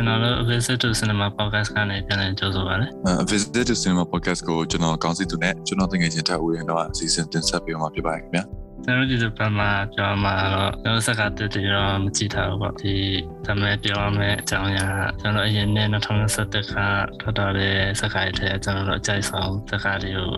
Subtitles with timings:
[0.00, 8.44] ကျွန်တော်တို့ Visit to Cinema Podcast ကနေပြန်လည်ကြိုဆိုပါရစေ Uh, Visit to Cinema Podcast ကိုကျွန်တော်ကောင်းစီသူနဲ့ကျွန်တော်တကယ်ချင်းထပ်ဦးရင်တော့အစီအစဉ်တင်ဆက်ပေးမှာဖြစ်ပါတယ်ခင်ဗျာ
[8.84, 12.94] ကျွန်တော်ဒီလိုပတ်မှာပြောမှာတော့ကျွန်တော်စကားတက်တယ်တော့မကြည့်ထားဘူးပေါ့ဒီ
[13.46, 14.88] ဒါမဲ့ပြောရမယ့်အကြောင်းအရာ
[15.20, 16.86] ကျွန်တော်အရင်နဲ့2021ခါ
[17.20, 20.28] ထွက်တော်တဲ့စကားတွေထဲကျွန်တော်တို့အကြိုက်ဆုံးစကားတွေကို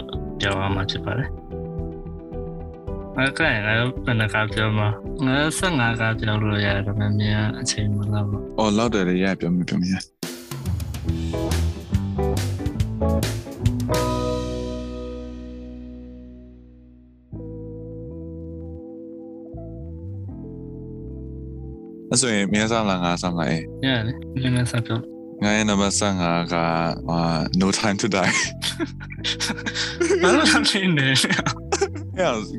[0.41, 1.42] ပြောရမှာဖြစ်ပါတယ်
[3.19, 4.89] အဲ့ကဲငါတို့ဘယ်နှခါပြောမှာ
[5.27, 9.95] ငါ15ခါပြောလို့ရတယ်ဒါပေမဲ့မြန်အချိန်မလောက်ဘူး။အော်လောက်တယ်လေရပြောမိပြောမိရ။
[22.11, 24.99] အဲ့ဆိုရင်မြန်ဆောင်လာငါဆောင်လာအေးရတယ်နည်းနည်းဆက်ပြော
[25.43, 26.55] ငါရဲ့နံပါတ်15က
[27.11, 27.19] အာ
[27.61, 28.35] no time to die
[30.23, 31.62] ဘာလို့လဲနေ။အဲ့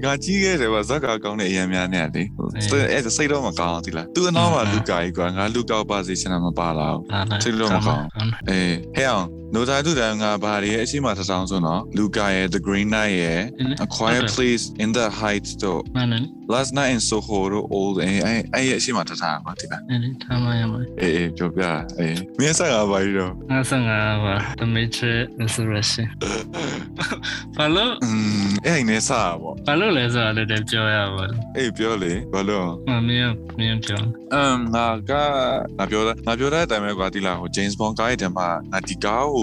[0.03, 2.23] ငါကြီးခဲ့တယ်ဗျဇက်ကကောင်းတဲ့အရင်များနဲ့လေ။
[2.93, 8.05] အဲ့စိတ်တော့မကောင်းဘူးဒီလား။ तू အနောက်မှာလူကာကြီးကွာငါလူကောက်ပါစီချင်တာမပါလာဘူးဘာလဲစိတ်တော့မကောင်း
[8.49, 13.41] အေးဟဲ့အောင် no time to die ငါဘာတွေရဲ့အရှိမတစ်ဆောင်ဆိုတော့လူကာရဲ့ the green knight ရဲ့
[13.85, 16.23] a quiet place in the heights တို့မနက်
[16.53, 21.63] last night in soho တို့ old အဲ့အဲ့အဲ့ရဲ့အရှိမတစ်ထားပါဒီလားအဲ့ဒီထားမရမလဲအေးအေးပြောပြ
[21.99, 26.07] အေးမင်းဆက်ကဘာကြီးတော့ငါဆငါပါ The Matrix Resurrection
[27.57, 28.09] ဘာလို့อื
[28.47, 34.01] มအဲ့အိမ်နဲ့စားပါဘာလို့လဲဆိုတာလည်းပြောရပါဘူးအေးပြောလေဘာလို့မမင်းမင်းပြော
[34.33, 35.11] အမ်ငါက
[35.77, 39.37] ငါပြောတာငါပြောတဲ့အတိုင်းပဲကွာဒီလားဟို James Bond ကားရဲ့တည်းမှာငါဒီကားက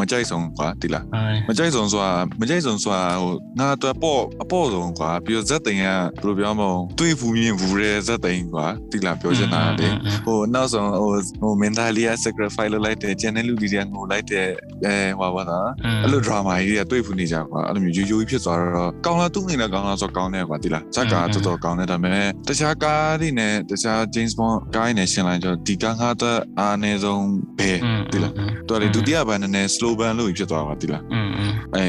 [0.00, 9.88] မကြိုက်ဆုံးကွာဒီလားဟိုင်းမကြိုက်ဆုံးဆိုတာမကြိုက်ဆုံးဆိုတာဟိုငါတော့ပေါ့အပေါ့ဆုံးကွာပြီးတော့ဇက်သိန်ကဘယ်လိုပြောမလဲတွေးဖူးမြင်ဖူးတဲ့ဇက်သိန်ကွာဒီလားပြောချင်တာလေ
[10.26, 14.46] ဟိုနောက်ဆုံးဟိုဟို mentally sacrifice လုပ်လိုက်တဲ့ကျန်တဲ့လူတွေကငိုလိုက်တဲ့
[14.84, 15.68] အဲဟိုပါတော့
[16.02, 27.26] အဲ့လို drama ကြီးတွေတွေးဖူးနေကြကွာအဲ့လိုမျိုးရိုးရိုးကြီးဖြစ်သွားတော့ကောင်းလားသူ့အနေနဲ့ကောင်းလားဆိုကောင်းတယ်ကွာဒီလားဇက်ကတော်တော်ကောင်းတယ်ဒါပေမဲ့တခြားကားတွေနဲ့တခြား James Bond ကားတွေနဲ့ရှင်းလိုက်တော့ဒီကားဟာတော့အားနေဆုံး
[27.58, 27.70] ပဲ
[28.12, 28.32] ဒီလား
[28.68, 31.28] တော်လေဒုတိယကပဲနည်းနည်း slow burn လို့ဖြစ်သွားတာပါတိလားอืม
[31.76, 31.84] အဲ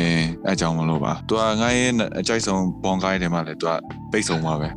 [0.45, 3.73] အဲအကြောင်းမလို့ပါသူကငါရဲ့အကြိုက်ဆုံးဘွန်ကိုင်းတယ်မှာလည်းသူက
[4.11, 4.67] ပိတ်ဆုံးပါပဲ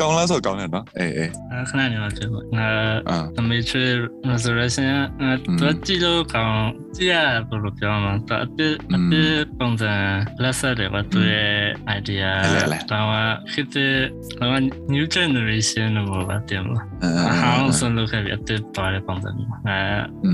[0.00, 1.30] ကောင်းလားဆိုကောင်းတယ်နော်အေးအေး
[1.68, 2.68] ခဏနေတော့ကျွန်တော်ငါ
[3.36, 3.96] the matrix
[4.30, 4.92] resurrection
[5.60, 6.66] သူကြည့်လို့ကောင်း
[6.98, 7.16] ကြည့်ရ
[7.48, 9.92] ဘယ်လိုပြောမှာတော့အပြစ်အပြစ်ပုံစံ
[10.42, 11.54] လက်ဆက်တယ်ဘာသူရဲ့
[11.98, 12.28] idea
[12.90, 13.08] တော့
[13.52, 14.62] ခေတ်တော့
[14.94, 19.78] new generation လို့ပါတင်လို့အာအဟောင်းဆုံးလုပ်ခဲ့ပြီးအသစ်သွားတဲ့ပုံစံမျိုးအဲ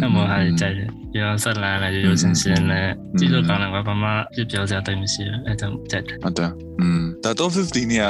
[0.04, 2.88] အမောဟာကြိုက်တယ်ပြောဆက်လာတယ်ရိုးရိုးစင်စင်နဲ့
[3.18, 6.50] ကြည့်လို့ကောင်းတယ်ဘာမှပြပြောစရာတိတ်မရှိဘူးအဲကြောင့်ကြိုက်တယ်ဟုတ်တယ်
[6.80, 8.05] อืม ဒါတော့50နေရ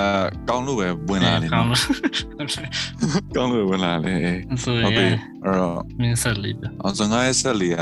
[0.49, 2.49] ကောင်းလို့ပဲဝင်လာတယ် ကောင်း နော် လို့
[3.35, 7.81] ကောင်းလို့ဝင်လာတယ်အေး ဆို ဟုတ်ပြီ ရင် အဲ့တော့ မင်းဆက်လေးပဲ အောင်စငါရဲ့ဆက်လီက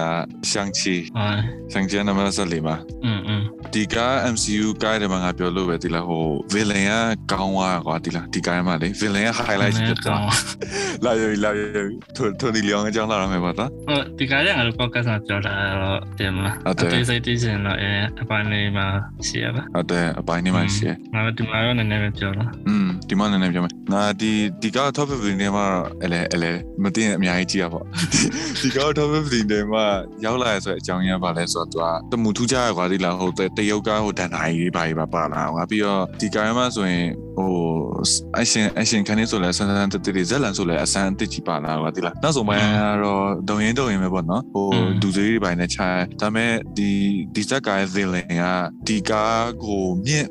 [0.50, 1.30] ရှန်ချီ ဟို
[1.72, 3.42] ရှန်ချီနံပါတ်ဆက်လီမှာ อืมอืม
[3.75, 3.97] ဒီက
[4.35, 6.85] MCU ကိုင်းတယ်မှာငါပြောလို့ပဲဒီလားဟို villain
[7.31, 10.23] ကကောင်းသွားကွာဒီလားဒီကိုင်းမှာလေ villain က highlight ဖြစ်သွား
[11.05, 11.61] လာရလာရ
[12.17, 15.53] ထိုထိုဒီလျောင်းအကြောင်းလာရမယ်ပါတော့ဟိုဒီကနေ့ငါတို့ podcast မှာပြောတာ
[15.83, 18.87] တော့တင်မလားဟုတ်တယ်အသေးစိတ်သိချင်တော့အဲအပိုင်းလေးမှာ
[19.29, 25.67] ရှိရပါဟုတ်တယ်အပိုင်းနေမှာရှိတယ်ငါတို့ဒီမှာတော့နည်းနည်းပဲပြောလားอืมဒီမှာနည်းနည်းပြောမယ်ငါဒီဒီက top 15ထဲမှာ
[26.05, 26.53] အလဲအလဲ
[26.83, 27.81] မသိရင်အများကြီးကြည့်ရပါ
[28.61, 29.85] ဒီက top 15ထဲမှာ
[30.25, 33.41] ရောက်လာရဆိုတဲ့အကြောင်းရင်းပါလဲဆိုတော့သူကတမူထူးကြရကွာဒီလားဟိုတ
[33.71, 37.07] ရုတ်ကဟိုဒန်နိုင်ကြီးပါကြီးပါပါလာကွာပြီးတော့ဒီကိုင်းမှာဆိုရင်
[37.37, 37.51] ဟို
[38.39, 44.67] အရှင်အရှင်ခန်းနေဆိုလဲဆန်းဆန်းတတဇက်လန်ဆိုလဲအစမ်းအစ်ကြီးပါလာကွာဒီလားနောက်ဆုံးပိုင်းကတော့ဒုံရင်ဒုံရင်ပဲပေါ့နော်ဟို
[45.03, 46.91] ဒူစေးတွေပိုင်းနဲ့ခြားဒါပေမဲ့ဒီ
[47.35, 48.45] ဒီဇက်ကရဲ့ villain က
[48.87, 50.29] ဒီကားကိုမြင့်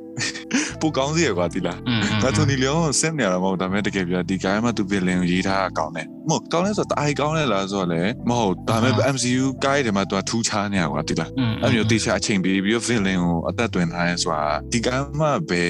[0.81, 15.62] ပိုကောင်းစီရကွာဒီလားอืมငါတိုနီလျောင်းစက်နေရတာမဟုတ်ဒါပေမဲ့တကယ်ပြဒီကိုင်းမှာသူဗီလင်ကိုရေးထားတာကောင်းတယ်မဟုတ်ကောင်းလဲဆိုတော့တားကောင်းလဲလားဆိုတော့လေမဟုတ်ဒါပေမဲ့ MCU ကိုင်းတယ်မှာသူကထူးခြားနေရကွာဒီလား อืม အဲ့မျိုးတေချာအချိန်ပေးပြီးတော့ဗီလင်ကိုအသက်သွင်းထားရဲဆိုတာဒီကိုင်းမှာပဲ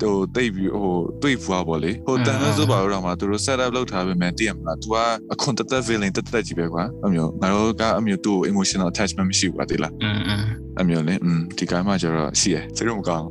[0.00, 4.96] ဟိုတိတ်ပြီးဟိုတွေ့ဖွာပေါ့လေဟိုတန်လို့ဆိုပါတော့မှသူတို့ set up လုပ်ထားပေမဲ့တည်ရမလား तू က
[5.32, 10.42] အခွန်တသက်ဗီလင်တက်တက်ကြီးပဲကွာအဲ့မျိုးငါတို့ကအမျိုးသူ့ emotional attachment မရှိဘူးကွာဒီလား อืมอืม
[10.78, 13.28] အဲ့မျိုးလေอืมဒီကိုင်းမှာကျတော့ရှိရစိတ်တော့မကောင်း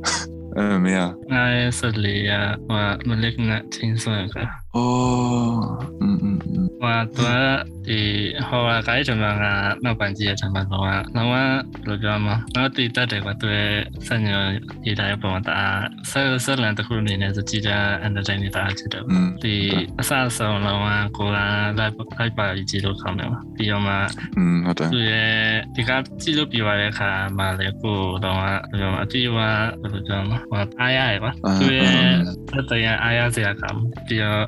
[0.56, 2.32] အဲ့မင်း ငါရဲ့ဆက်လေးက
[2.68, 4.36] ဟိုမလစ်နဲ့ချင်းဆွဲက
[4.73, 6.69] 哦，嗯嗯嗯。
[6.81, 7.25] 我昨
[7.83, 9.75] 第后啊，该怎么啊？
[9.81, 11.03] 那班级也怎么弄啊？
[11.13, 14.31] 那我路标嘛，那对在这个对三牛
[14.83, 19.03] 一代不往打，三三两的护理呢是记得按照这里打去的。
[19.09, 19.35] 嗯。
[19.41, 23.25] 第三手那我过来来来把一记录看了，
[23.57, 24.07] 第要嘛。
[24.37, 24.89] 嗯，好的。
[24.89, 29.35] 对，第个记录比我来看嘛，来过那我那个嘛，第我
[29.83, 31.33] 路标嘛，我阿呀吧。
[31.59, 31.81] 对，
[32.53, 33.69] 那等下阿呀这样看，
[34.07, 34.47] 第二。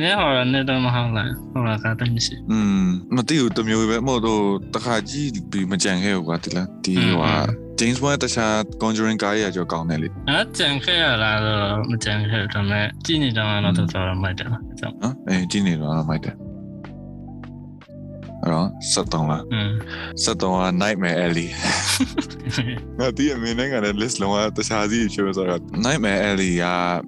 [0.00, 2.86] ညဟောလာနေတော့မဟုတ်လားဟောလာကတော့မရှိ อืม
[3.16, 4.42] မသိဘူးတမျိုးပဲမဟုတ်တော့
[4.74, 7.22] တခါကြည့်ပြီးမကြံခဲ့ဘူးကွာဒီလားဒီဟို
[7.79, 16.35] James Bond တခြား Conjuring ကားရကြောကောင်းတယ်လေအဲ့ကြံခဲ့ရလားတော့မကြံခဲ့တော့မဲ့ကြည့်နေတော့တော့တော်တော်မိုက်တယ်ကြောင့်နော်အေးကြည့်နေတော့မိုက်တယ်
[18.46, 19.70] အဲ့တော့73လား อืม
[20.24, 21.48] 73က Nightmare Alley
[22.98, 26.66] ငါဒီအမင်းနဲ့ကလည်း list လုံးဝတခြားစီဖြစ်ဆိုတော့ Nightmare Alley က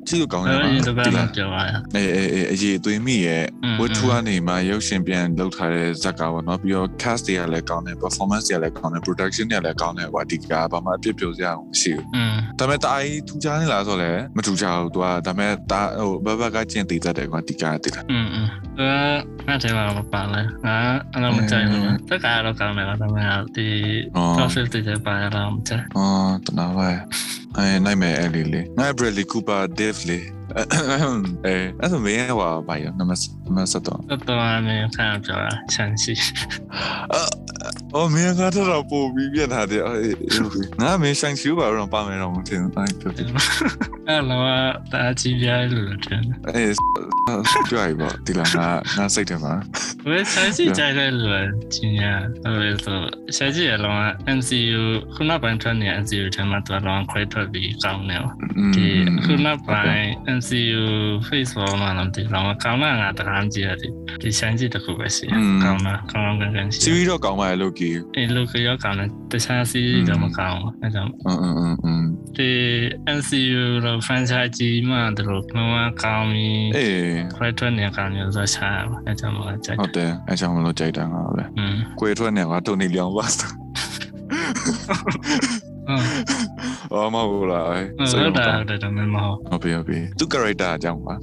[0.08, 12.04] ကြည့်လို့ကောင်းတယ် အဲ့ ပါ ဒီတော့ ဒီလား ပြောရ အေးအေးအေးအရေးသွေးမိရဲ့ อืม ဝတ်ထူကနေမှရုပ်ရှင်ပြန်လုပ်ထားတဲ့ဇာတ်ကားပေါ့နော်ပြီးတော့ cast တွေကလည်းကောင်းတယ် performance တွေကလည်းကောင်းတယ် production တွေကလည်းကောင်းတယ်ကွာဒီကဘာမှအပြစ်ပြောစရာမရှိဘူး
[12.16, 18.46] อืม ဒါပေမဲ့တာကြီးထူးခြားနေလားဆိုတော့လည်းမထူးခြားဘူးသူကဒါပေမဲ့တာဟိုဘဘကကျင့်တည်တတ်တယ်ကွာဒီကတိလား อืมอืม
[18.78, 18.82] เอ
[19.12, 19.14] อ
[19.48, 20.76] น่าจะมาปาเลยอ่า
[21.20, 23.67] เ ့တော့မကြိုက်ဘူး။တက်ကတော့ကောင်းတယ်ဒါပေမဲ့ဒီ
[24.35, 26.89] process တွေပါရတာမကြိုက်။အော်တနာပါ။
[27.57, 32.31] အဲနိုင်မယ်အဲ့ဒီလေ။ငါ Bradley Cooper Dave လေး။ အဲအဲ့ဆိုမင်းက
[32.67, 36.13] ဘာရောနံပါတ်နံပါတ်ဆက်တော့ဆက်တော့မင်းခံပြောတာချန်စီ
[37.95, 39.81] အော်မင်းကတော့ပို့ပြီးပြန်လာတယ်
[40.81, 43.25] ငါမင်းဆိုင်ချူပါတော့ပါမယ်တော့မထင်ဘူးတိုင်းပြောတယ်
[44.07, 44.47] အဲ့လောက
[44.91, 46.73] တာချီပြားလို့ထင်တယ်အေး
[47.69, 48.67] ကြိုက်ပါဒီလားငါ
[48.97, 49.53] ငါစိတ်ထဲမှာ
[50.09, 52.13] ဘယ်ဆိုင်ချီကြိုက်လဲလို့ကျင်ညာ
[52.59, 52.99] ဘယ်ဆို
[53.37, 54.01] ဆိုင်ချီအလောက
[54.37, 54.81] MCU
[55.13, 58.23] ခုနောက်ပိုင်းထွက်နေတဲ့ MCU ထဲမှာတော့လောကခွဲထွက်ပြီးကောင်းတယ်
[58.75, 58.87] ဒီ
[59.23, 60.07] ခုနောက်ပိုင်း
[60.39, 60.83] MCU
[61.27, 63.91] Face ပေါ်မှာတော့ဒီလောကကောင်းတာငါတကားကြည့်ရတယ်
[64.21, 72.05] ဒီဆိုင်ကြည့်တစ်ခုပဲရှိတယ်ကောင်းတာကောင်းကောင်းကန်ကန်ရှိစီရီတော့ကောင်းပါရဲ့လို့ကြီးဒီလိုကရောကောင်းတယ်တခြားစီးတော့မကောင်းဘူးအဲကြောင့်အင်းအင်းအင်းအင်း
[72.37, 72.51] ဒီ
[73.17, 78.69] MCU လို့ franchise ကြီးမှတို့လောကကောင်းပြီးအေးခွဲထွက်နေကောင်းနေဆိုချာ
[79.05, 83.47] အဲကြောင့်မကြိုက်ဟုတ်တယ်အဲကြောင့်မလို့ကြိုက်တာငါပဲอืมကိုယ်ထွက်နေကွာတုန်နေလျောင်းပါစဟု
[85.97, 86.38] တ်
[86.93, 87.79] အော်မဟုတ်လားအဲ
[88.11, 91.13] ဟုတ်တာဟုတ်တယ်မမဟုတ်ဟုတ်ပြီဟုတ်ပြီသူ character အကြောင်းပါ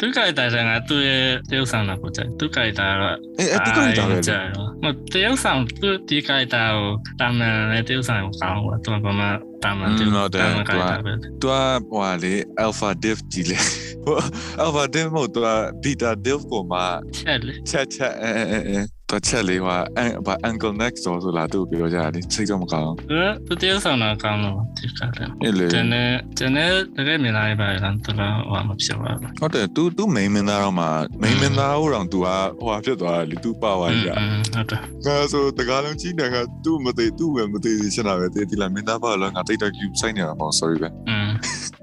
[0.00, 4.44] သူကတိုင်ဆိုင်ကသူ့ရဲ့တရုပ်ဆောင်တာကိုကြိုက်သူကတိုင်တာတော့အေးအဲ့သူ character ပဲလေကြတယ်
[4.82, 6.88] မတရုပ်ဆောင်သူဒီကတိုင်တာကို
[7.20, 9.26] တာမန်နဲ့တရုပ်ဆောင်ကိုကောင်းတော့သူကဘာမှ
[9.64, 11.46] တာမန်တရုပ်တာမန်ကတိုင်တာပဲသူက
[11.90, 12.34] ဟိုလေ
[12.64, 13.58] alpha div ကြီးလေ
[14.04, 14.16] ဟို
[14.64, 15.48] alpha div မဟုတ်သူက
[15.82, 16.78] beta div ကိုမှ
[17.18, 18.78] ချက်လေချက်ချက်အဲအဲအဲ
[19.13, 26.07] တော့ချက်လေးဟိုအန်ဘာ uncle next door ဆိုလာသူ့ပြောကြတယ်စိတ်တော့မကောင်း သူသူတရုပ်ဆောင်တာကောင်းတော့ဒီကတိုင် အဲ့လေ ကျန်တဲ့
[26.37, 30.85] ကျန်တဲ့တကယ်မြင်လာရပါလားသူကဟိုမဖြစ်ပါဘူး ဟုတ်တယ် तू तू main မင်းသားတော့မှ
[31.21, 32.27] main မင်းသားဟိုတော့ तू က
[32.59, 41.82] ဟိုဟာဖြစ်သွားတယ်လေ तू ပါသွားကြ ဟုတ်တယ် ငါဆိုတကားလုံးကြီးနေက तू မသိ तू ပဲမသိသေးချင်တာပဲတည်ဒီလားမင်းသားပါလို့ငါတိတ်တော့ cube ဆိုင်နေတာပေါ့ sorry ပဲ อืม အ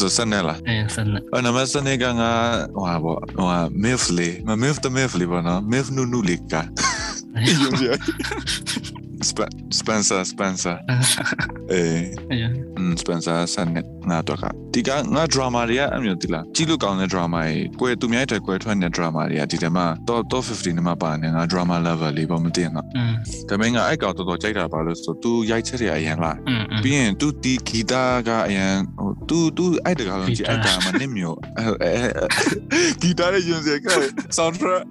[0.00, 2.30] ဆိုစနေလားအဲစနေအဲ့နမစနေကငါ
[2.76, 6.54] ဟိုဟာပေါ့ဟိုဟာ milf လေးမ milf တ milf လေးပေါ့နော် milf နုနုလေးက
[7.62, 7.90] ယုံကြည်
[9.78, 10.76] Spencer Spencer
[11.72, 12.36] အေးအဲ
[12.76, 22.82] อืม Spencer ဆန်နဲ့ ငါအတွက်ကဒီကငါ drama တွေကအဲ့မျိုးတိလားကြည့်လို့ကောင်းတဲ့ drama တွေကွယ်သူများတွေကွယ်ထွက်နေတဲ့ drama တွေကဒီတမှာ top top 50နဲ့မှပါနေငါ drama level လေးပေါ့မသိငါဒါ
[23.48, 26.32] ပေမဲ့ငါအဲ့ကောင်တော်တော်ကြိုက်တာပါလို့ဆို तू ရိုက်ချက်တွေအရင်လာ
[26.82, 31.38] ပြီးရင် तू ဒီဂီတာကအရင်ဟို तू तू အဲ့တကောင်လုံးကြည့်အဲ့ကောင်မှနှစ်မျိုး
[33.02, 33.88] ဂီတာရဲ့ယွန်စရာက
[34.38, 34.82] soundtrack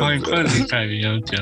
[0.00, 1.40] ဟိုခွန်လေးခိုင်ရောကြာ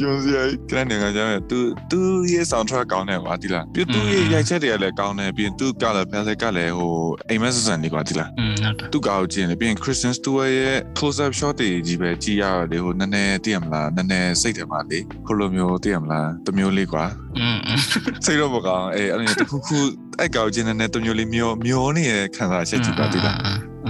[0.00, 1.58] ယွန်စရာကနေငါကြောင်း तू
[1.90, 1.98] तू
[2.32, 6.93] ရဲ့ soundtrack ကောင်းတယ်ကွာဒီလားပြီး तू ရဲ့ရိုက်ချက်တွေကလည်းကောင်းတယ်ပြီးရင်သူကလည်း palette ကလည်းဟို
[7.29, 17.05] အိမ်မက်ဆန်လေးကွာဒီလား อืมဟုတ်တယ် သူကောက်ကြည့်နေပြီးရင် Christian Stewart ရဲ့ close up shot တွေကြီးပဲကြည့်ရတယ်ဟိုနည်းနည်းသိရမလားနည်းနည်းစိတ်ထဲမှာလေဟိုလိုမျိုးသိရမလားတမျိုးလေးကွာ
[17.39, 17.79] อืมอืม
[18.25, 19.77] စိတ်တော့မကောင်းအေးအဲ့လိုတခုခု
[20.19, 23.37] အဲ့ကောက်ချင်းနဲ့တမျိုးလေးမျောမျောနေရခံစားချက်ကြည့်ပါဒီလား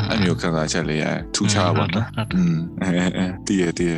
[0.10, 3.96] အဲ့မျိုးခံစားချက်လေးရထူးခြားပါနော်อืมအဲအဲတည်ရတည်ရ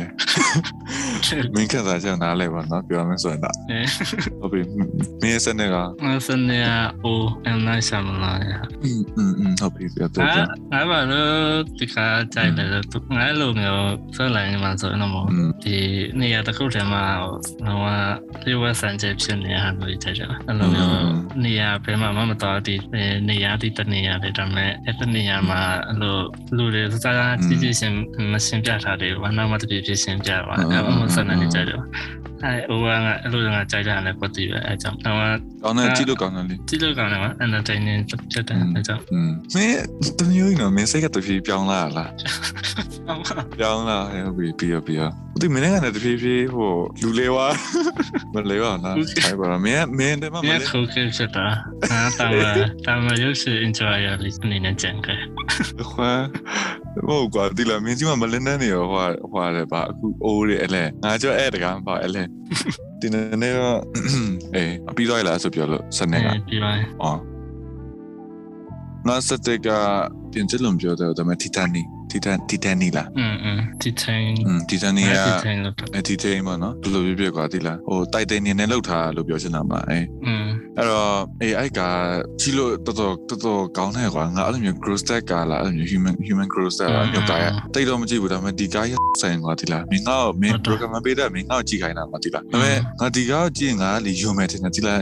[1.54, 3.80] မင်းခံစားချက်နားလဲပါနော်ပြောမယ်ဆိုရင်တော့ အဲ
[4.40, 4.60] ဟုတ်ပြီ
[5.22, 5.84] မင်းစနေက ငါ
[6.26, 6.68] စနေရ
[7.04, 8.52] အိုအန်လိုက်ဆမ်လာရ
[8.84, 10.34] อืมอืมอืมဟုတ်ပြီပြောတော့ ငါ
[10.72, 11.32] ငါဘာလို့
[11.78, 11.96] ဒီက
[12.34, 15.76] ကြိုက်တယ်သူငါလိုမျိုးဆက်လိုက်နေမှာဆိုတော့ อืม ဒီ
[16.20, 17.78] နေရာတစ်ခုထဲမှာဟို
[18.42, 20.92] ကလေဝဆန်ချက်ဖြစ်နေရလို့ကြိုက်တယ်အဲ့လိုမျိုး
[21.44, 22.74] နေရာဘယ်မှာမှမတော်ဒီ
[23.28, 25.60] နေရာဒီတနေရာတွေဒါပေမဲ့အဲ့တနေရာမှာ
[25.91, 26.15] အဲ့လို
[26.57, 27.93] လူတွေစကားကြည့်ကြည့်ရှင်
[28.31, 31.79] မရှင်းပြထားတယ်ဘာနာမတပြည့်ပြရှင်းပြပါအဲ့အမှဆက်နေကြတယ်
[32.45, 35.17] အဲဟိုကငါအဲ့လိုငါကြိုက်တာလည်းပတ်တည်ပဲအဲကြောင့်တော့
[35.63, 39.77] ကောင်းတယ်ကြည့်လို့ကောင်းတယ်လေကြည့်လို့ကောင်းတယ်ကွာ entertaining ဖြစ်တယ်အဲကြောင့်อืมမင်း
[40.19, 42.11] တမျိုးနော်မင်းစိတ်ကတဖြည်းပြောင်းလာလား
[43.59, 45.09] ပြောင်းလာဟဲ့ပြီးပြီးပြီး
[45.41, 46.71] ဒီမင်းကလည်းတဖြည်းဖြည်းဟို
[47.01, 47.47] လူလေးဝါ
[48.33, 51.45] မလေးဝါနော်ဆိုင်ပါမင်းမင်းတမမမြလေးတ်ခုခေဖြစ်တာ
[51.91, 52.39] အာတာမ
[52.85, 55.19] တာမရုပ်ရှင် enjoy ရလေးအနေနဲ့ကြံခဲ့
[55.91, 56.11] ခွာ
[56.80, 62.23] မ ဟုတ်ကွာဒီလာမင်းကြီးမမလင်းနေရောဟွာဟွာတယ်ပါအခုအိုးရအလဲငါကြောအဲ့တကားပါအလဲ
[62.99, 63.79] ဒီနေ့တော့
[64.55, 66.71] အေးပြီးတော့လာဆိုပြောလို့စနေကပြီးပါ
[67.01, 67.19] အော်
[69.07, 69.69] ငါစတဲ့က
[70.31, 71.49] ပြင်ချလုံးပြောတယ်ဒါပေမဲ့တီ
[72.10, 80.44] တန်နီတီတန်တီတန်နီလား อืมอืมဒီတိုင်း อืมတီတန်နီက ဒီတိုင်းလို့ အတီတိန်ပါနော်ဘယ်လိုပြပြကွာဒီလားဟိုတိုက်တိန်နေနဲ့လောက်ထားလို့ပြောချင်တာမှာအေး อืม
[80.76, 81.80] အဲ့တော့အေးအဲ့က
[82.40, 94.98] ကြီးလို့တော်တော်တော်တော်ကောင်းတယ်ကွာငါအဲ့လိုမျိုး growth stack ကလာအဲ့လိုမျိုး human human growth stack အဲ့လိုကားရတိတ်တော့မကြည့်ဘူးဒါပေမဲ့ဒီကားရဆိုင်ကွာဒီလားမင်းကမင်း program ပေးတယ်မင်းကကြည့်ခိုင်းတာကွာဒီလားဒါပေမဲ့ငါဒီကားကြည့်ငါလေယူမယ်တင်တယ်ဒီလား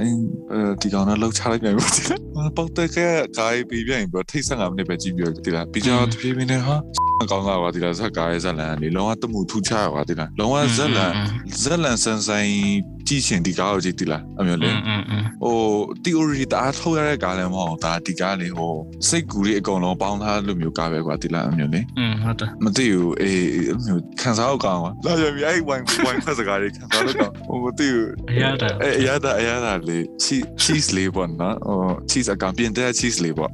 [0.83, 2.21] ဒီကောင်တော့လောက်ချလိုက်ပြန်ပြီဒီလား
[2.57, 2.99] ပေါက်တဲ့က
[3.38, 6.76] ကားပြီးပြန်ပြီးထိတ်ဆန်ကမနေပဲကြည့်ပြီးဒီလားပြီးတော့တဖြည်းဖြည်းနဲ့ဟာ
[7.22, 11.12] အကောင်းစားပါဒီလားဇက်ကားရဲ့ဇက်လန်လေလုံးဝတမှုထူချရပါဒီလားလုံးဝဇက်လန်
[11.62, 12.52] ဇက်လန်ဆန်ဆိုင်
[13.08, 14.76] ကြည့်ရှင်ဒီကားကိုကြည့်ဒီလားအမျိုးလေး
[15.44, 15.58] ဟို
[16.04, 18.74] theory တအားထုတ်ရတဲ့ကားလည်းမဟုတ်ဒါဒီကားလေးဟို
[19.08, 21.86] စိတ်ကူလေးအကုန်လုံးပေါင်းထားလို့မျိုးကားပဲကွာဒီလားအမျိုးလေး
[22.24, 23.42] ဟုတ်တယ်မသိဘူးအေး
[23.86, 30.04] မျိုးခံစားအောင်ကောင်းပါလာရပြီအဲ့ဝိုင်းဝိုင်းဖက်စကားလေးခံစားလို့ကောင်းဟိုမသိဘူးအရတာအရတာအရတာလေး
[30.64, 31.78] cheese လေးပေါ့နော်ဟို
[32.12, 33.52] cheese အကောင်ပြင်တဲ့ cheese လေးပေါ့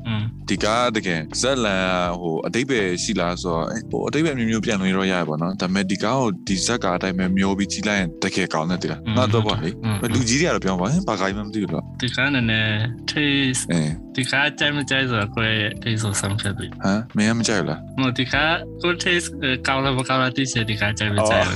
[0.50, 9.70] ဒီကားတကယ်ဇက်လန်ဟိုအတိတ်ပဲရှိလားဆိုတော့ဟိုအတိတ်ပဲမျိုးမျိုးပြန်လို့ရရပါတော့ဒါပေမဲ့ဒီကားကိုဒီဇက်ကားအတိုင်းပဲမျိုးပြီးကြည့်လိုက်ရင်တကယ်ကောင်းတယ်ဒီလားငါတော့ပေါ့လေ
[10.14, 12.68] လူကြီးတွေကတော့ပြောပါဟင်ဘာကိုင်းမှမသိဘူးတော့ဒီကနေ့နဲ့
[13.12, 13.82] taste အဲ
[14.16, 18.36] ဒီကကြိုက်မကြိုက်ဆိုတော့ကိုယ် taste ဆို some ဖြစ်ပြီဟမ်မင်းမကြိုက်လားမဒီက
[18.82, 19.30] ကို taste
[19.68, 21.56] ကောင်းလားမကောင်းလားသိချင်ဒီကကြိုက်မကြိုက်ဘူး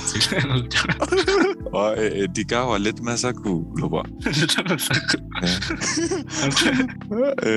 [1.76, 4.06] အော်အဲဒီကားကလက်မစကူလို့ပေါ့
[7.44, 7.56] အဲ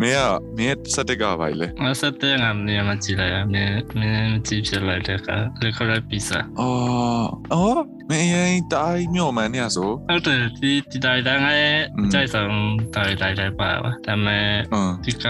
[0.00, 5.28] မင်းကမင်းစတဲ့ကားပါလေမဆက်တဲ့ငါမင်းမကြည့်လိုက်ရမင်းမင်းကြည့်ဖြစ်လိုက်တဲ့က
[5.62, 11.78] လေခေါ်ရပီဇာအော်အော်မင်းရင်တိုင်းမြော်မှန်နေရဆိုဟုတ်တယ်ဒီဒီတိုင်းတိုင်းငါရဲ့
[12.12, 12.50] ကြိုက်ဆုံး
[12.94, 15.26] တိုင်းတိုင်းတိုင်းပါပါဒါပေမဲ့အင်းဒီက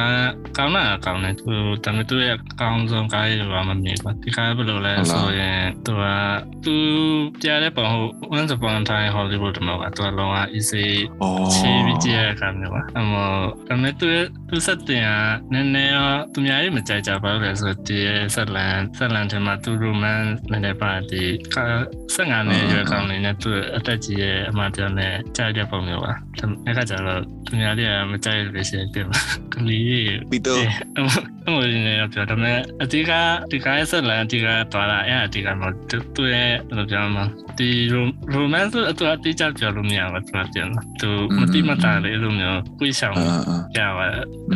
[0.56, 1.52] ကောင်းတာကောင်းတယ်သူ
[1.84, 6.04] ဒါပေမဲ့သူရဲ့အကောင်းဆုံးကားတွေဘာမှမမြင်ဘူးဒီကဘယ်လိုလဲဆိုရင်သူက
[6.64, 6.76] သူ
[7.40, 10.86] ပြတဲ့ပုံဟို once upon a time Hollywood မှာကသူကလောက easy
[11.22, 13.30] အော်ချီပြီးကြည့်ရတာမျိုးပါအမော
[13.68, 14.08] ဒါပေမဲ့သူ
[14.48, 15.10] သူစက်တင်က
[15.52, 17.98] နည်းနည်းတော့သူများရေးမကြိုက်ကြပါဘူးလေဆိုဒီ
[18.34, 21.22] ဆက်လန်ဆက်လန်ထဲမှာသူ romance နည်းနည်းပါဒီ
[21.54, 21.56] က
[22.14, 26.12] ဆက်ငါနဲ့ရွေးကောင်းနေနဲ့သူအသက်ကြီးရဲ့အမှန်တရားနဲ့ကြားတဲ့ပုံမျိုးပါ
[26.66, 29.06] အဲ့ကကြတော့သူများတွေကမကြိုက်လို့ရှိရင်ပြင်
[29.52, 30.54] ကလေးပီတာ
[31.46, 33.12] အမရင်းနေပြောဒါပေမဲ့အတိက
[33.50, 37.24] ဒီကရဲ့ဆက်လန်အတိကသွားတာအဲ့အတိကမသူသူရဲ့ဘယ်လိုပြောမလဲ
[37.58, 37.70] ဒီ
[38.34, 40.68] romance အတူအတိကျပြောလို့မရဘူးသူကပြန်
[41.00, 44.06] သူမတိမတာလေလို့မျိုးကိုယ်ဆောင်အင်းအင်းပြပါ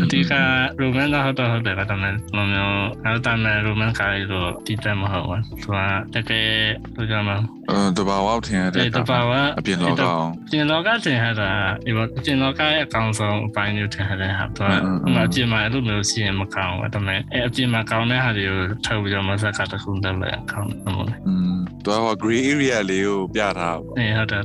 [0.02, 0.32] အတိက
[0.80, 5.76] romance တော့ဟုတ်တော့ဟုတ်တယ်ဒါပေမဲ့လိုမျိုးအဲ့ဒါမဲ့ romance ကားလို့တည်တယ်မဟုတ်ဘူးသူက
[6.14, 6.50] တကယ်
[6.96, 7.57] လိုကြမှာအဲ
[7.98, 10.02] တဘာဝထင်ရတဲ့တဘာဝအပြင်လောက
[10.46, 11.50] အပြင်လောကထင်ရတာ
[11.84, 14.70] ဒီပေါ့အပြင်လောကရဲ့အကောင်ဆုံးအပိုင်းမျိုးထင်ရတဲ့ဟာတော့
[15.06, 24.40] ဥမာအပြင်မှာအဲ့လိုမျိုးစီရင်မကောင်းဘူးဒါပေမဲ့အဲ့အပြင်မှာကောင်းတဲ့ဟာတွေကိုထုတ်ပြီးတော့မဆက်ကတခုတက်လိုက်ကောင်းတယ်မဟုတ်လားอืมတော့ gray area လေးကိုပြထားပါဘောဟုတ်တယ်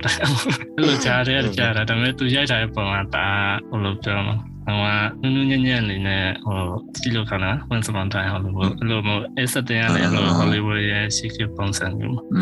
[0.76, 3.28] အဲ့လိုကြားတဲ့ကြားတာဒါပေမဲ့သူရိုက်ထားတဲ့ပုံကဒါ
[3.70, 4.88] ဟိုလိုပြောမှာ ဟိုက
[5.22, 6.60] နုနုညံ့ညံ့လေးနဲ့ဟို
[7.02, 12.40] ကြည့်လို့ခဏဝန်စမန်တိုင်းဟိုလိုအဲ့လိုမျိုးအစတဲ့ရတယ်အဲ့လို Hollywood ရဲ့ရှိခဲ့ပုံစံမျိုးอื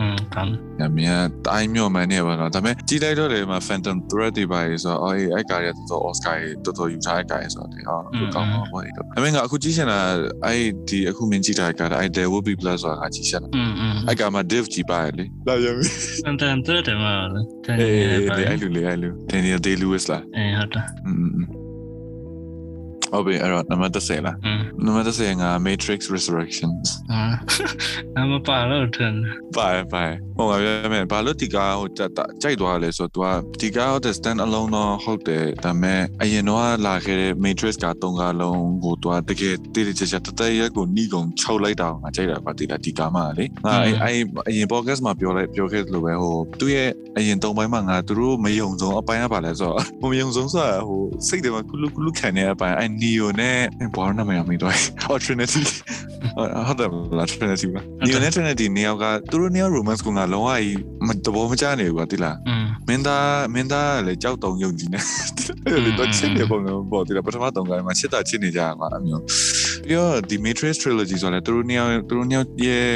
[0.00, 0.09] အဲ
[0.40, 1.12] ခံ။အမေက
[1.46, 7.96] တိုင်းမြို့မှန်နေပါတော့။ဒါပေမဲ့ကြည့်လိုက်တော့လေမှာ Phantom Thread တွေပါလေဆိုတော့အေးအဲ့ကားရတော်တော် Oscar ကြီးတော်တော်ယူထားတဲ့ကားရဆိုတော့ဒီဟာ
[8.34, 9.98] ကောင်းပါဘောလေ။အမေကအခုကြည့်ချင်တာ
[10.44, 13.48] အဲ့ဒီအခုမင်းကြည့်တာကားအဲ့ There Will Be Blood ဆိုတာကြည့်ချင်တာ။
[14.08, 15.84] အဲ့ကားမှာ Div ကြည့်ပါလေ။လာရပြီ။
[16.24, 17.40] Phantom Thread မှာလေ။
[17.80, 21.59] အေးအဲ့လူလေအဲ့လူ Daniel Day-Lewis လား။အေးဟုတ်တာ။อืม
[23.13, 27.23] ဟုတ်ပြီအဲ့တော့နံပါတ်30လား อืม နံပါတ်30က Matrix Resurrections အာ
[28.17, 29.13] အမပါလို့ထင်
[29.57, 30.03] ပါပါ
[30.37, 32.01] ဟိုပါဗျာမယ်ဘာလို့ဒီကားဟိုကြ
[32.41, 53.58] ကြိုက်သွားလဲဆိုတော့ तू ဒီကားဟို stand alone တော့ဟုတ်တယ်ဒါပေမဲ့အရင်တော့လာခဲ့တဲ့ Matrix က3ကားလုံးကို तू တကယ်တိတိကျကျတတရက်ကိုနီးကုန်ချုပ်လိုက်တာငါကြိုက်တာပါဒီလားဒီကားမှလေငါအဲ့အဲ့အရင် podcast မှာပြောလိုက်ပြောခဲ့လို့ပဲဟိုသူ့ရဲ့အရင်3ပိုင်းမှာငါသူတို့မယုံဆုံးအပိုင်းကပါလဲဆိုတော့မယုံဆုံးဆိုတာဟိုစိတ်ထဲမှာကုလူကုလူခံနေတဲ့အပိုင်းအဲ့ Neo နဲ့
[53.94, 54.74] ဘာလို့နာမည်မသိတော့
[55.10, 55.62] Oh Trinity
[56.36, 56.88] ဟုတ်တယ်
[57.18, 60.50] လား Trinity ပါ Neo နဲ့ Trinity နေရာကသူတို့နေရာ romance ကငါလုံးဝ
[61.06, 65.00] မတဘောမချနေဘူးကွာတိလားอืมမင်းသားမင်းသားလည်းကြောက်တုံယုံကြည်နေ
[65.66, 69.22] အဲ့လိုတော့ချင်းနေပုံတော့ပေါ့တိလားပထမတုံကမှချစ်တာချစ်နေကြမှာအမျိုး
[69.84, 72.88] ပြီးတော့ဒီ Matrix trilogy ဆိုတော့သူတို့နှစ်ယောက်သူတို့နှစ်ယောက်ရဲ့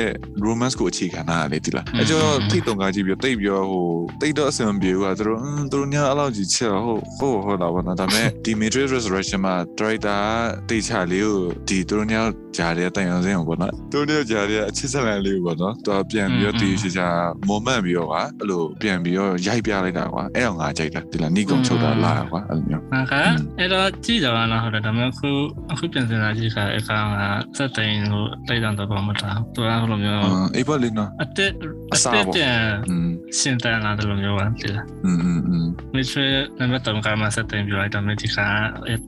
[0.47, 3.87] romance ကိုအခြေခံတာလေဒီလားအဲကြောင့်ထိတ်တုံကကြည့်ပြီးတိတ်ပြီးတော့ဟို
[4.21, 5.41] တိတ်တော့အဆင်မပြေဘူးကသူတို့
[5.73, 10.21] သူတို့နှစ်ယောက်အဲ့လောက်ကြီးချစ်ဟုတ်ဟုတ်ဟုတ်လာပါတော့ဒါပေမဲ့ဒီ Matrix Resurrection မှာ director
[10.69, 11.39] တိတ်ချလေးကို
[11.69, 17.09] ဒီသူတို့နှစ်ယောက်ကြားတဲ့တိုင်အောင်စင်းအောင်ပေါ့နော်သူတို့နှစ်ယောက်ကြားတဲ့အချစ်ဆက်လန်လေးကိုပေါ့နော်သူပြန်ပြီးတော့တည်ချချာ
[17.49, 23.15] မွန်မှန်ပြီးတော့ကွာအဲ့လိုပြန်ပြီးတော့ရိုက်ပြလိုက်တာကွာအဲ့တော့ငါကြိုက်တာဒီလားနီကုံချုပ်တာလာကွာအဲ့လိုမျိုးငါက
[23.59, 25.31] အဲ့တော့ကြည့်ကြပါလားဟုတ်တယ်ဒါပေမဲ့အခု
[25.73, 27.10] အခုပြင်စင်လာကြည့်ခါအခါက
[27.58, 30.22] စက်တိုင်ကိုတိုက်တန်တော့မထားသူကဟိုလိုမျိုး
[30.56, 31.52] အေးပါလိနော် အတက်
[31.94, 32.58] အတက်ပြန်
[32.90, 33.10] อืม
[33.40, 36.28] ရှင်းတန်လာတယ်လို့မျိုးပါတိလား อืมอืมอืม မစ်ထရ
[36.60, 38.48] နံပါတ်3ကမှစက်တိုင်ပြလိုက်တော့မဒီခါ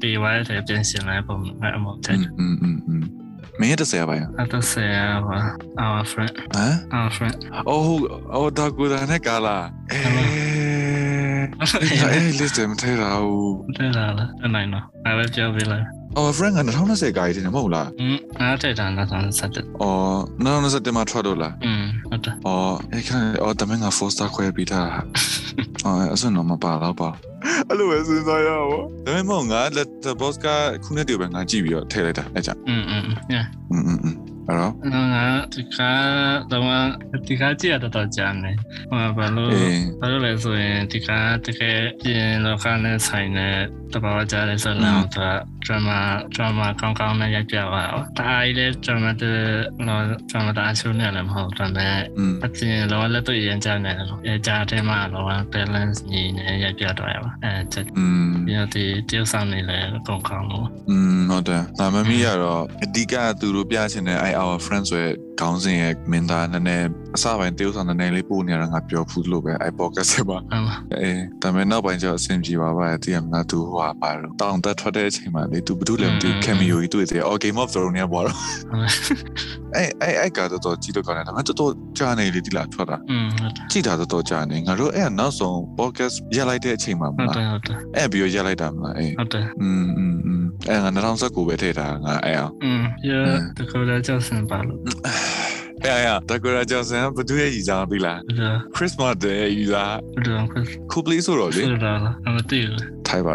[0.02, 3.04] ပေဝိုင်းတဲ့ပြင်ရှင်းလိုက်ပုံနဲ့အမောက် อื တဲ့ มอืมอืมอืม
[3.60, 5.38] မင်းတစ်ဆယ်ပါရ အတော့ဆရာပါ
[5.84, 7.36] our friend ဟမ် our friend
[7.70, 9.58] အိုးအိုးဒါကူဒါနဲ့ကာလာ
[9.92, 10.02] အေး
[12.14, 14.12] အေးလစ်တယ်မထဲတာဘူး တဲ့လား
[14.46, 14.70] အနိုင်
[16.16, 19.08] တော့ငါပဲပြောပြလိုက် အော် friend က2020ကားကြီးတယ်မဟုတ်လား อืมငါတဲ့တာလား
[19.40, 24.82] ဆတ်တဲ့ အော်2020မှာထွက်တော့လား อืมဟုတ်တယ် အော်အဲ့ခါအော်တမင်က four star ခွဲပြီးတာ
[25.86, 27.10] အော်အဲ့ဆိုတော့မပါတော့ပါ
[27.68, 30.48] အဲ့လိုပဲစဉ်းစားရပါဒါပေမဲ့ငါ letterbox က
[30.84, 33.04] ခုနှစ်တည်းပဲငါကြည့်ပြီးတော့ထည့်လိုက်တာအဲ့ကြောင့် อืมอืม
[33.34, 34.16] yeah อืมอืมอืม
[34.48, 34.74] အဲ့တော့
[35.16, 35.78] ငါဒီက
[36.52, 38.52] တော့ဒီကကြည့်ရတော့ကြာနေ
[38.90, 41.10] ဟောဘာလို့ အေး ဘာလို့လဲဆိုရင်ဒီက
[41.46, 43.56] တကယ်ပြင်လောကနဲ့ဆိုင်တဲ့
[43.94, 45.04] တဘာဝကြားတဲ့ဆိုတော့
[45.67, 45.91] ကျွန်မ
[46.35, 49.41] ကျွန်မကောင်းကောင်းနဲ့ရပြပါတော့ဒါအရေးကျွန်မတို့
[49.89, 51.97] တော့ကျွန်မတို့အဆုံးနဲ့လည်းမဟုတ်တော့နဲ့
[52.45, 57.85] အပြင်လောလက်တွေ့ရင်ကြနေတယ်အဲကြားထဲမှာလော balance ညီနေရပြတော့ရပါအဲချက်
[58.47, 70.68] ပြီးတော့ဒီတယောက်ဆောင်နေလည်းကောင်းကောင်းလို့อืมဟုတ်တယ်ဒါမမီးကတော့အဓိကသူတို့ပြချင်တဲ့ I our friends ဆိုတဲ့ခေါင်းစဉ်ရဲ့မင်းသားနည်းနည်း အစပိုင်းတေးဥဆောင်နည်းနည်းလေးပို့နေရတာငါပြောဖူးလို့ပဲ I podcast မှာ အမ
[71.02, 78.38] အေးဒါပေမဲ့နောက်ပိုင်းကျတော့အဆင်ပြေပါပါတည်ရမလားသူဟိုဟာပါတော့တောင်းတက်ထွက်တဲ့အချိန်မှာလေသူဘာလို့လဲမသိဘူး cameo ကြီးတွေ့တယ်အော် Game of Thrones เนี่ยပေါ့တော့
[79.76, 93.12] အဲ့အဲ့အဲ့ကတော့တော့ကြည့်တော့ကောင်းတယ်ဒါပေမဲ့တော်တော်ကြာနေလေဒီလားထွက်တာ อืมဟုတ်တယ် ကြည့်တာတော်တော်ကြာနေငါတို့အဲ့နောက်ဆုံး podcast ရက်လိုက်တဲ့အချိန်မှာမ ဟုတ်တ လား ယ်ဟုတ်တယ် အဲ့ပြီးတော့ရက်လိုက်တာမလားအေး ဟုတ်တယ် อืมอืมอืมအဲ့ငါ2019ပဲထည့်တာငါအဲ့အောင် อืมရ
[93.58, 94.80] တကောလည်းကြောက်စင်ပါလို့
[95.85, 100.55] အဲ့ရတကူရာကျော်စံဘသူရဲ့ရည်စားပြီလားဒါ Christmas တဲ့ရည်စားဒါက
[100.91, 103.35] ခုပလီဆိုတော့လေဆိုတော့အမသိဘူးထိုင်ပါ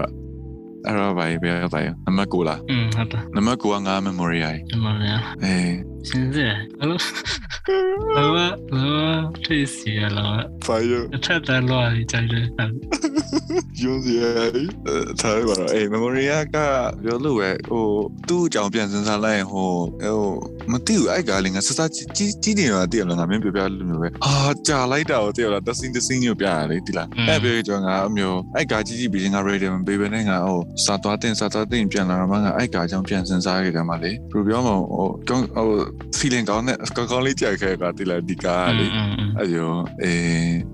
[0.85, 5.71] အဲ့တော့ဘာပဲပါရနံပါတ်9လားอืมဟုတ်တယ်နံပါတ်9ကငါ memory ရယ်ဒီမှာလည်းအေး
[6.07, 6.47] ရှင်းစေ
[6.79, 6.97] ဟလို
[8.15, 8.49] လောလော
[9.45, 10.31] သိစီရလော
[10.65, 12.45] fire အထက်တန်းလောရီကြိုက်တယ်
[13.81, 14.49] ရုံးစီရယ်
[15.21, 16.23] ထိုင်ပါတော့အေး memory
[16.55, 16.57] က
[17.03, 17.85] ပြောလို့ပဲဟို
[18.27, 19.69] သူ့အကြောင်းပြန်စဉ်းစားလိုက်ရင်ဟို
[20.03, 20.19] ဟို
[20.71, 24.33] မသိဘူးအဲ့ကလည်းငါစစကြီးကြီးနေတော့တည်ရလားငါမင်းပြောပြလို့မျိုးပဲအာ
[24.67, 35.67] ကြာလိုက်တာကိုတည်ရလားတစင်းတစင်းညပြရလေဒီလားအဲ့ပြောကြောငါအမျိုးအဲ့ကကြီးကြီးပြီးငါ ready မပေးဘဲနဲ့ငါဟိုစာသွားတင်စာသွားတင်ပြန်လာတော့မှငါအဲ့ကအကြောင်းပြန်စဉ်းစားခဲ့တယ်မှာလေဘယ်လိုပြောမလဲဟိုကောင်းဟို
[36.19, 38.85] feeling ကောင်းတဲ့ကောင်းကောင်းလေးကြိုက်ခဲ့ကတိလာဒီကားလေ
[39.41, 39.71] အယော
[40.03, 40.11] အဲ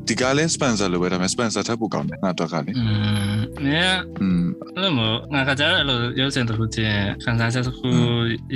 [0.07, 4.43] ဒီကားလဲ sponsor လိုပဲဒါပေမဲ့ sponsor ထပ်ဖို့ကောင်းတယ်ငါတော့ကလေနည်းอืม
[4.75, 4.91] အဲ့လို
[5.33, 7.89] ငါကကြားအဲ့လိုရုပ်ရှင်တစ်ခုချင်းခံစားချက်တစ်ခု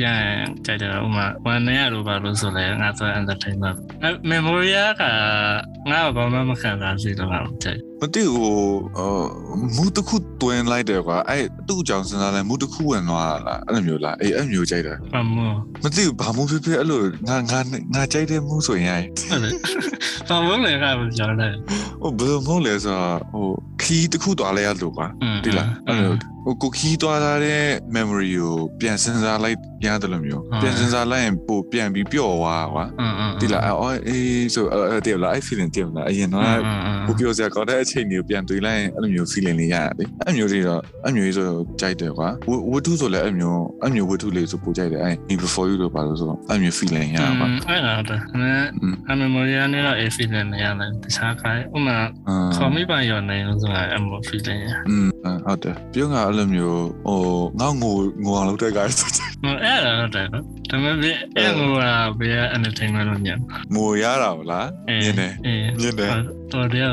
[0.03, 0.23] ရရင်
[0.65, 3.77] ကြိုက်တယ်ဥမာဝန်နေရလို့ပါလို့ဆိုလဲငါဆို entertainment
[4.31, 4.71] memory
[5.01, 5.03] က
[5.89, 8.49] ငါဘာမှမခံစားစေတော့ဘူးကြိုက် မသိဘူး
[8.97, 9.11] ဟို
[9.75, 17.59] မူတစ်ခုတွင်လိုက်တယ်ကွာအဲ့သူ့အကြောင်းစဉ်းစားလဲမူတစ်ခုဝင်သွားတာလားအဲ့လိုမျိုးလားအေးအဲ့မျိုးကြိုက်တယ်ဘာမို့မသိဘူးဘာမှဖြစ်ဖြစ်အဲ့လိုငါငါ
[17.93, 19.53] ငါကြိုက်တဲ့မူဆိုရင်ဟုတ်တယ်
[20.29, 21.53] ဘာမို့လဲကမပြောတယ်
[22.01, 23.45] ဟိုဘယ်လိုမဟုတ်လဲဆိုတော့ဟို
[23.81, 25.07] ခီးတစ်ခုသွားလဲရလို့ကွာ
[25.43, 26.13] ဒီလားအဲ့လို
[26.45, 27.63] ဟိုကိုခီးသွားတာတဲ့
[27.95, 32.85] memory ကိုပြန်စဉ်းစားလိုက်ရတယ်လို့မျိုးပြန်စဉ်းစားလိုက်ရင်ပိုပြန်ပြီးပျော့သွားကွာ
[33.39, 34.65] တိလားအော်အေးဆို
[35.05, 36.43] တိလား I feeling တိလားအရင်တော့
[37.07, 41.47] ကိုပြောစရာကောင်းတဲ့အချိန်မျိုးပြန်တွေးလိုက်ရင်အဲ့လိုမျိုး feeling လေးရတယ်လေအဲ့မျိုးတွေတော့အဲ့မျိုးကြီးဆို
[41.81, 42.29] ကြိုက်တယ်ကွာ
[42.71, 48.21] ဝတ္ထုဆိုလည်းအဲ့မျိုးအဲ့မျိုးဝတ္ထုလေးဆိုပိုကြိုက်တယ်အဲ့ me before you လို့ပါလို့ဆိုတော့အဲ့မျိုး feeling ရတာကွာအဲ့ဒါတော့
[49.07, 51.97] အဲ့ memory နဲ့တော့ feeling နဲ့ရတယ်တခြားခိုင်းဥမာ
[52.55, 55.10] call me by your name ဆိုတာအဲ့မျိုး feeling ရอืม
[55.45, 57.19] ဟုတ်တယ်ပြောငါအဲ့လိုမျိုးဟို
[57.59, 60.95] ငေါငိုငိုအောင်လုပ်တဲ့ guy ဆိုချင်ဟိုအဲ့ဒါတော့တယ်ဒါပေမဲ့
[61.37, 63.33] အဲ့ဟိုကဘယ် entertainment လို့ညံ
[63.75, 64.67] ငိုရတာဗလား
[65.01, 66.11] မြင်တယ်အေးမြင်တယ်
[66.53, 66.87] တော်တယ်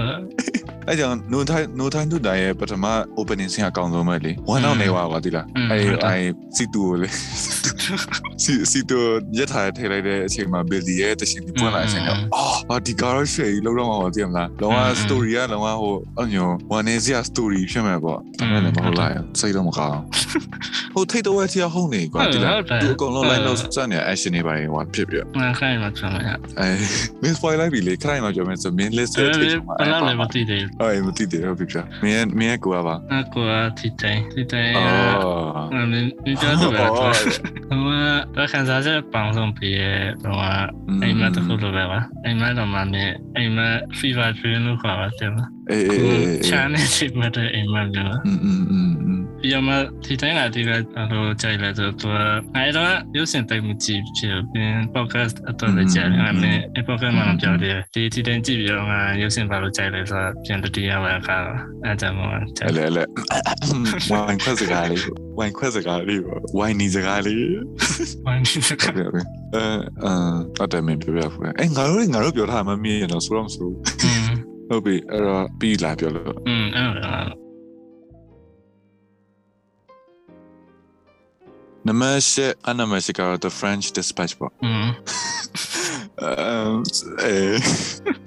[0.87, 2.85] အဲ့ကြောင့် no time no time to die ရဲ့ပထမ
[3.21, 7.09] opening scene အကောင်းဆုံးပဲလေ1 hour နေပါကွာဒီလားအဲ့အဲ့စီတူကိုလေ
[8.49, 9.05] စီစီတို
[9.39, 12.19] ရက်ထားထည့်လိုက်တဲ့အချိန်မှာ Billy ရဲ့တရှင်ဒီပွင့်လာတဲ့အချိန်တော့
[12.71, 19.99] အော်ဒီကားရရှယ်ကြီးလုံးတော့မှာပါသိမလားလောက story ကလောကဟိုအညောဝမ်းနေစရာ story ဖြစ်မှာပေါ့ဒါနဲ့လည်းမဟုတ်လားစိတ်တော့မကောင်း
[20.95, 26.31] ဟိုထိတ်တော့တီးဟုတ်နေကွာဒီလားသူအကုန်လုံး line လောက်စနေ action တွေပါရင်ဟိုဖြစ်ပြငါခိုင်းမှာကျွန်တော်ရ
[26.61, 26.69] အဲ
[27.23, 33.37] miss spoil လိုက်ပြီလေခိုင်းမှာကြောမယ်ဆို main list အဲ့ထဲဒီထိမှာဘယ်လိုလဲမသိသေးဘူးအေးမသိတယ်ဟုတ်ပြီပြမင်းမင်းကိုပါငါက
[33.79, 37.09] တီတိုင်တီတိုင်အော်ငါမင်းဒီကြတော့ပဲဟို
[38.37, 39.83] တော့ခံစားချက်ပေါင်းဆုံးပြည့်
[40.23, 40.37] ဟို
[41.03, 43.05] အိမ်မက်တစ်ခုလိုပဲပါအိမ်မက်တော့မှနေ
[43.37, 45.39] အိမ်မက် fever dream လို့ခေါ်ပါတယ်မ
[45.72, 49.74] အေးအေးအေး ချာနေချိမတဲ့အိမ်မက်ပြော อืมอืมอืมอืม ပြီးတော့မှ
[50.06, 50.72] ဒီတိုင်းကဒီက
[51.12, 52.20] ဟိုကြိုက်လဲဆိုတော့
[52.56, 61.38] အဲ့တော့ရုပ်ရှင်တိုက်မှုကြည့်ဖြစ်ပြီး podcast အတော့လည်းကြည့်တယ်အဲ့မဲ့ podcast မှာပြောတယ်ဒီဒီတိုင်းကြည့်ပြီးတော့ငါရုပ်ရှင်ဘာလို့ကြိုက်လဲဆိုတော့ပြန်တတိယပဲအခါ
[61.86, 62.26] အဲ့ဒါမှ
[62.58, 63.04] ကြိုက် အဲ့လေအဲ့လေ
[64.12, 65.02] ဝိုင်းခွက်စကားလေး
[65.38, 66.22] ဝိုင်းခွက်စကားလေး
[66.58, 67.46] ဝိုင်းနီစကားလေး
[68.26, 69.24] ဝိုင်းဒီစက ဟုတ်ပြီဟုတ်ပြီ
[69.56, 69.64] အဲ
[70.06, 70.14] အဲ
[70.64, 73.70] အတမင်ပြောပြဖူးအဲငါတို့ငါတို့ပြောထားမှမမြင်တော့ဆိုတော့မဆို
[74.04, 74.27] อืม
[74.69, 77.15] ဟုတ်ပြီအဲ့တော့ပြီးလာပြောလို့อืมအဲ့ဒါ
[81.87, 84.87] နမရှက်အနမရှက်ကတော့ the french dispatch ပေါ့อืม
[86.23, 87.37] အဲ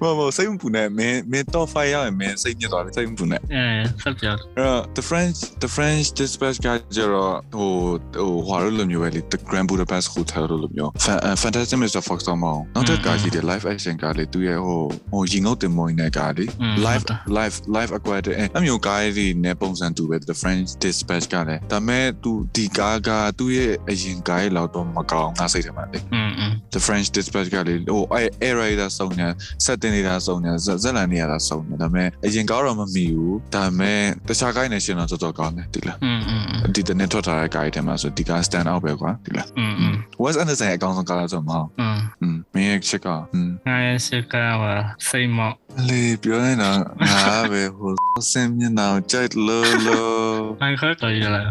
[0.02, 3.66] မမစိတ်မပူနဲ့မင်းမင်း top 5ရရင်မင်းစိတ်ညစ်သွားတယ်စိတ်မပူနဲ့အဲ
[4.04, 7.70] ဆက်ပြောအဲ့တော့ the french the french dispatch ကကျတော့ဟို
[8.16, 16.50] ဟိုဟာလိုမျိုးပဲလေ the grand budapest hotel လိုမျိုး Fan- အဲ fantastic mr fox တော့မအောင်နောက်တစ်ကားကြီးတယ် live action ကားလေးသူရဲ့ဟိုဟိုရင်ငုတ်တင်မွိုင်းတဲ့ကားလေး
[16.88, 17.04] live
[17.38, 28.89] live live aquatic အဲအမျိုးကားလေးနဲ့ပုံစံတူပဲ the french dispatch ကလည်းဒါပေမဲ့သူဒီကားကသရဲ့အရင်ကားရဲ့လောက်တော့မကောင်းငါစိတ်ထဲမှာလေ อืมอืม the french dispatch ကလေဟိုအဲ air rider
[28.99, 29.29] စုံညာ
[29.65, 44.75] setting နေတာစုံညာဇက်လန်နေရတာစုံညာဒါပေမဲ့အရင်ကားတော့မမီဘူးဒါပေမဲ့တခြားကားနဲ့ရှင်တော့တော်တော်ကောင်းတယ်ဒီလား อืมอืม ဒီတနေ့ထွက်ထားတဲ့ကားတွေထဲမှာဆိုဒီကား stand out ပဲကွာဒီလား อืมอืม Wes Anderson ရဲ့အကောင်းဆုံးကားလားဆိုတော့မဟုတ် อืม อืมမင်းရဲ့ချက်ကอืม ငါရဲ့စကားว่า
[45.09, 45.55] စိတ်မော့
[45.89, 46.71] လေပြောနေတာ
[47.11, 47.93] ငါပဲဟို
[48.31, 51.43] စင်မျက်နှာကိုကြိုက်လို့လို့ ဘန်ကောက်တော်ရလာ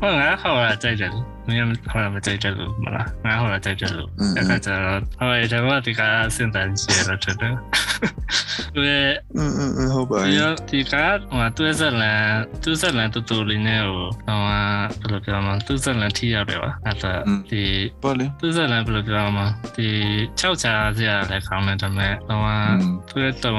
[0.00, 1.40] ဟောငါဟောလာကြိုက်တယ် Amen.
[1.46, 6.02] မင်းဟောလာမကြိုက်တယ်လို့မလားငါဟောလာကြိုက်တယ်လို့အဲ့ဒါကျတော့ဟောရတဲ့ဘာဒီက
[6.36, 10.94] စင်တန်ချေလို့တဲ့သူရဲ့ อืมอืมဟုတ်ပါ ဒီ ရဲ့ ဒီက
[11.30, 12.24] ဟိုသူဆက်လန်
[12.62, 17.12] သူဆက်လန်တူတူလေးနဲ့ဟိုဟိုဘယ်လိုပြောမလဲသူဆက်လန်ထိရတယ်ပါအဲ့ဒါ
[17.50, 17.62] ဒီ
[18.02, 19.88] ပါလေ သူဆက်လန်ဘယ်လိုပြောမလဲဒီ
[20.40, 22.38] 6ချာစရာလည်းကောင်းတယ်ဒါပေမဲ့ဟို
[23.10, 23.54] သူရဲ့တော့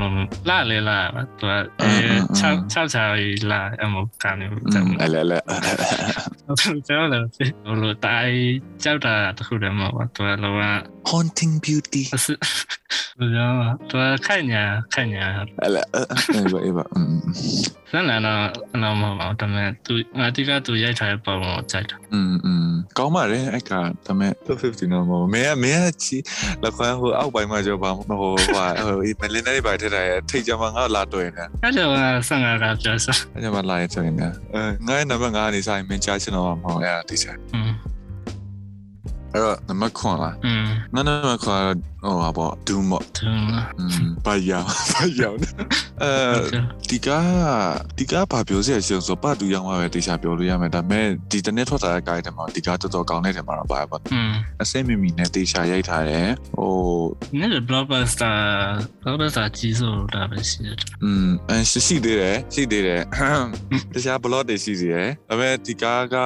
[0.00, 1.90] လုံးလာလေလာပါသူကအဲ
[2.40, 3.02] 6 6ချာ
[3.50, 5.38] လာအမကနေတယ် အဲ့လေလေ
[6.88, 7.23] ကျောင်းလည်း
[7.67, 8.37] ဘလို့တိုင်း
[8.83, 10.61] ကြောက်တာတခုတည်းမဟုတ်ဘူးသူကလောက
[11.09, 12.27] haunting beauty အစ
[13.17, 15.25] ဘယ်လိုလဲသူကခိုင်ညာခိုင်ညာ
[15.61, 15.81] အဲ့လေ
[16.63, 16.85] အဲ့ပါ
[17.94, 18.42] အဲ့ပါอืม စမ်းလာတော့
[18.74, 22.68] အလုံးမဟုတ်ပါဘူးဒါပေမဲ့သူငါတိကသူရိုက်ထားတဲ့ပုံကိုကြိုက်တယ် อืมอืม
[22.98, 26.16] ကောင်းပါတယ်အဲ့ကဒါပေမဲ့50နော်မဟုတ်မင်းကမင်းကချီ
[26.62, 31.96] လက်ခွန်းဟိုအောက်ပိုင်းမှာကြောပါဟိုဟိုဟာဟိုမလင်းနေပါထက်တယ်ထိတ်ကြမှာငါလာတွေ့နေ အဲ့ဒါက
[32.28, 34.26] ဆန်ငါကပြောစ အဲ့ကြမှာလာရင်ဆိုရင်အဲ
[34.86, 37.70] ငါရဲ့နံပါတ်9နေဆိုင်မင်းကြားချင်တော့မဟုတ်အဲ့ဒါတိချာ อืม
[39.32, 45.38] အဲ့တော့နံပါတ်9လား อืม ငါနံပါတ်9ဟိုဟာပေါ့ဒူးမော့ သူလား อืมဘာယောင်ဘာယောင်
[46.02, 46.10] အဲ
[46.90, 47.08] ဒီက
[47.98, 56.72] ဒီကဘာပြောစရာရှိဆိုပတ်တူရောက်မှပဲတိချာပြောလို့ရမယ်ဒါပေမဲ့ဒီတနေ့ထွက်လာတဲ့ guide ထဲမှာဒီကတော်တော်ကောင်းတဲ့ထဲမှာတော့ပါပါ อืม အစိမ့်မီမီနဲ့တေချာရိုက်ထားတယ်ဟို
[57.38, 58.36] นี่ blockbuster
[59.02, 63.00] blockbuster ကြီးဆိုတာပဲရှိတယ် อืมအရှိရှိသေးတယ်ရှိသေးတယ်
[63.94, 66.16] တခြား blog တွေရှိသေးတယ်ဒါပေမဲ့ဒီကားက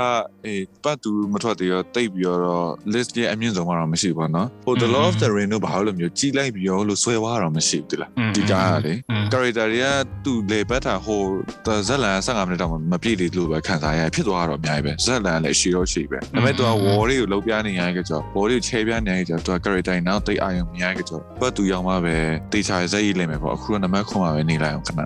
[0.46, 8.94] အေးပတ်သူမထွက်သေးရောတိတ်ပြီးတော့ list ရဲ့အမြင့်ဆုံးကတော့မရှိဘူးเนาะဟို the lord of the ring တို့ဘာလို့မျိုးကြီးလိုက်ပြီးရောလို့ဆွဲသွားတော့မရှိဘူးတိလားဒီကားကလေ
[9.32, 9.87] character တွေက
[10.25, 11.23] သူ့လေဘက်တာဟို
[11.87, 22.15] ဇက်လန်15မိနစ်တောင်မပြည့်သေးလို့ပဲခံစားရဖြစ်သွားတော့အများကြီးပဲဇက်လန်လည်းရှိတော့ရှိပဲဒါပေမဲ့သူက war တွေကိုလုံးပြနေရတဲ့ကြော war တွေကိုချဲပြနေရတဲ့ကြောသူက character တွေနောက်တိတ်အာရုံမရတဲ့ကြောပတ်သူရောက်မှပဲ
[22.53, 24.99] တေချာဇက်ရေးလိမ့်မယ်ပေါ့အခုကနံပါတ်9မှာပဲနေလိုက်အောင်ခဏ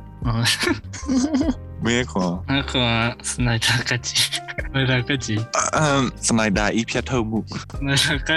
[1.86, 2.82] မင်းခွန်အခု
[3.30, 4.26] စနိုက်တာကကြီး
[4.72, 5.42] စနိုက်တာကကြီး
[5.78, 7.40] အမ်စနိုက်ဒါဤဖြတ်ထုတ်မှု
[7.88, 7.90] 那
[8.30, 8.32] 个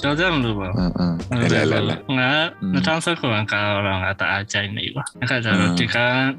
[0.00, 1.14] ကြောကြမလို့ပါအမ်အမ်
[1.52, 2.30] လဲလဲလဲငါ
[2.74, 5.96] 2019ကကတော့ငါတအားကြိုက်နေပါအခါကျတော့ဒီက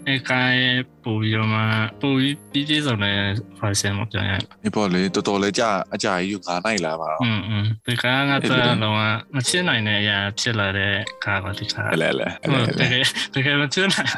[0.07, 1.54] အဲကိုင်း ပူရမ
[2.00, 3.16] ပူပြီးပြီးဆုံးတဲ့
[3.60, 4.32] version မပြောင်းရ
[4.62, 8.50] ဒီပေါ်လေတော်တော်လေးကြာအကြာကြီးငါနိုင်လာပါတော့ อืมอืมဒီကငါတော့
[8.84, 8.96] တော့
[9.36, 14.08] မချစ်နိုင်တဲ့အရာဖြစ်လာတဲ့ကားပါဒီက လဲလဲ ဟုတ်တကယ်တကယ်မချစ်နိုင်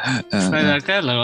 [0.52, 1.18] ဆိုင်ရာကလော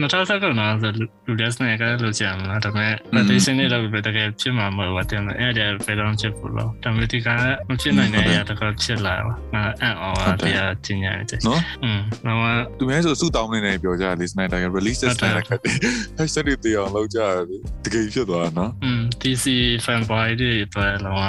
[0.00, 0.92] 2019နော်ဆို
[1.26, 7.28] လူလက်စနေကလို့ကြမှာဒါပေမဲ့ presentation တွေတော့တကယ်ဖြစ်မှာမဟုတ်ဘူးတဲ့အဲ့ဒါဘယ်တော့ဖြစ်ဘူးလို့ဒါပေမဲ့ဒီက
[7.68, 15.73] မဖြစ်နိုင်တဲ့အရာတကယ်ဖြစ်လာပါငါအံ့ဩပါတရားကျင်ညာတယ် နော် อืมတော့ သူမဲဆိုစုတောင်းနေနေပြောကြတယ်စနိုက်ဒါက release system နဲ့ခက်တယ်
[16.17, 19.45] hashtag တွေတရားလောက်ကြတယ်တကယ်ဖြစ်သွားတာနော်อืม DC
[19.85, 21.21] fanboy တွေပဲလောက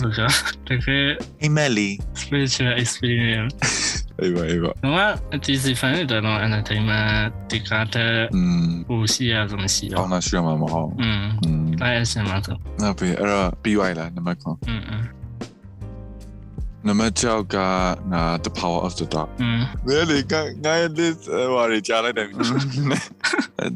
[0.00, 0.30] ဟုတ်ကဲ့
[0.68, 1.06] တကယ်
[1.46, 1.90] Emily
[2.20, 3.54] spiritual experience
[4.20, 8.12] အေးပါအေးပါ။ငါအတီစီဖန်တဲ့တော့ entertainment ဒီကားတဲ့
[8.88, 11.22] ဟိုရှိရဆိုမရှိရ။အောင်လားရှိရမှာမဟုတ်။อืม။
[11.80, 14.82] တိုင်းအစင်မှာဆို။နောက်ပြီးအဲ့တော့ PY လားနံပါတ်9။อืม
[16.86, 17.56] နံပါတ်6က
[18.44, 19.28] the power of the dog
[19.86, 21.22] ဘယ်လေကငါရဲ့ list
[21.52, 22.26] ဟိုရီကြားလိုက်တယ်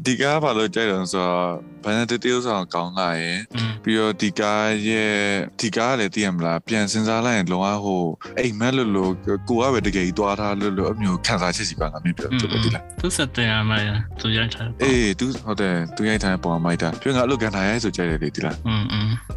[0.05, 1.51] ဒီကဘာလို့ကြိုက်တယ်ဆိုတော့
[1.83, 3.39] ဘန်တတေးဥဆောင်ကောင်းလာရင်
[3.83, 5.13] ပြီးတော့ဒီကားရဲ့
[5.59, 8.03] ဒီကားကလည်းသိရမလားပြန်စဉ်းစားလိုက်ရင်လောကဟို
[8.39, 9.11] အိမ်မက်လို့လို့
[9.49, 13.89] ကိုကပဲတကယ်ကြီးသွားထားလို့လို့အမျိုးခံစားချက်စီပါငါမြင်ပြောသူတို့ဒီလားသူစတဲ့ရမရ
[14.21, 18.83] သူရိုက်ထားအေးသူဟုတ်တယ်သူရိုက်ထားပုံမိုက်တာပြောငါအလုပ်ကန်ထားရဲဆိုကြတယ်လေဒီလားอืม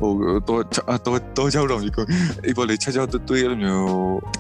[0.00, 0.10] ဟို
[0.48, 0.62] တော့
[1.06, 2.04] တော့တော့ကြောက်တော့ကြီးကို
[2.46, 3.86] အေးပေါ်လေချက်ချက်တွေးရလို့မျိုး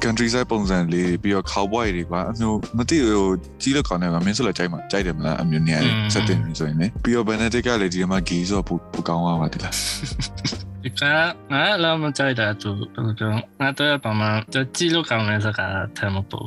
[0.04, 3.26] country side ပုံစံလေးပြီးတော့ cowboy တွေကွာအမျိုးမသိဟို
[3.62, 5.80] ကြီးလောက်ကောင်းတယ်ကွာမင်းဆိုလည်းကြိုက်မှာကြိုက်တယ်မလားအမျိုးနေရာ
[6.14, 9.74] setting ဆိုရင်လေပြီးတော့ benedict ကလည်းဒီမှာ gay ဆိုတော့ပူပူကောင်းသွားပါဒီလား
[10.84, 11.02] ဒီက
[11.52, 13.30] ငါလာမကြိုက်တာသူဘယ်လိုပြော
[13.60, 16.46] ငါတော့ပမာကြည့်လို့ကောင်းတဲ့စကားထဲမှာပို့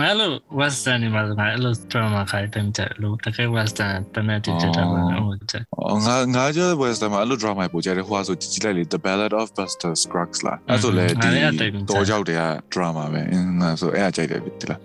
[0.00, 9.92] ငါလို့ western ဒီမှာငါအဲ့လို drama ခိုင်းတယ်ကြလို့တကယ် western တနေ့တည်းကြတာပါဟုတ်ကြအော်ငါငါကျ western မှာအဲ့လို drama ပို့ကြတယ်ဟိုဟာဆိုကြည့်ကြည့်လိုက်လေ the ballad of buster
[10.02, 12.38] scruggs လားအဲ့ဆိုလေဒီတော့ကြောက်တဲ့
[12.74, 13.22] drama ပဲ
[13.60, 14.80] ငါဆိုအဲ့အကြိုက်တယ်ဒီလား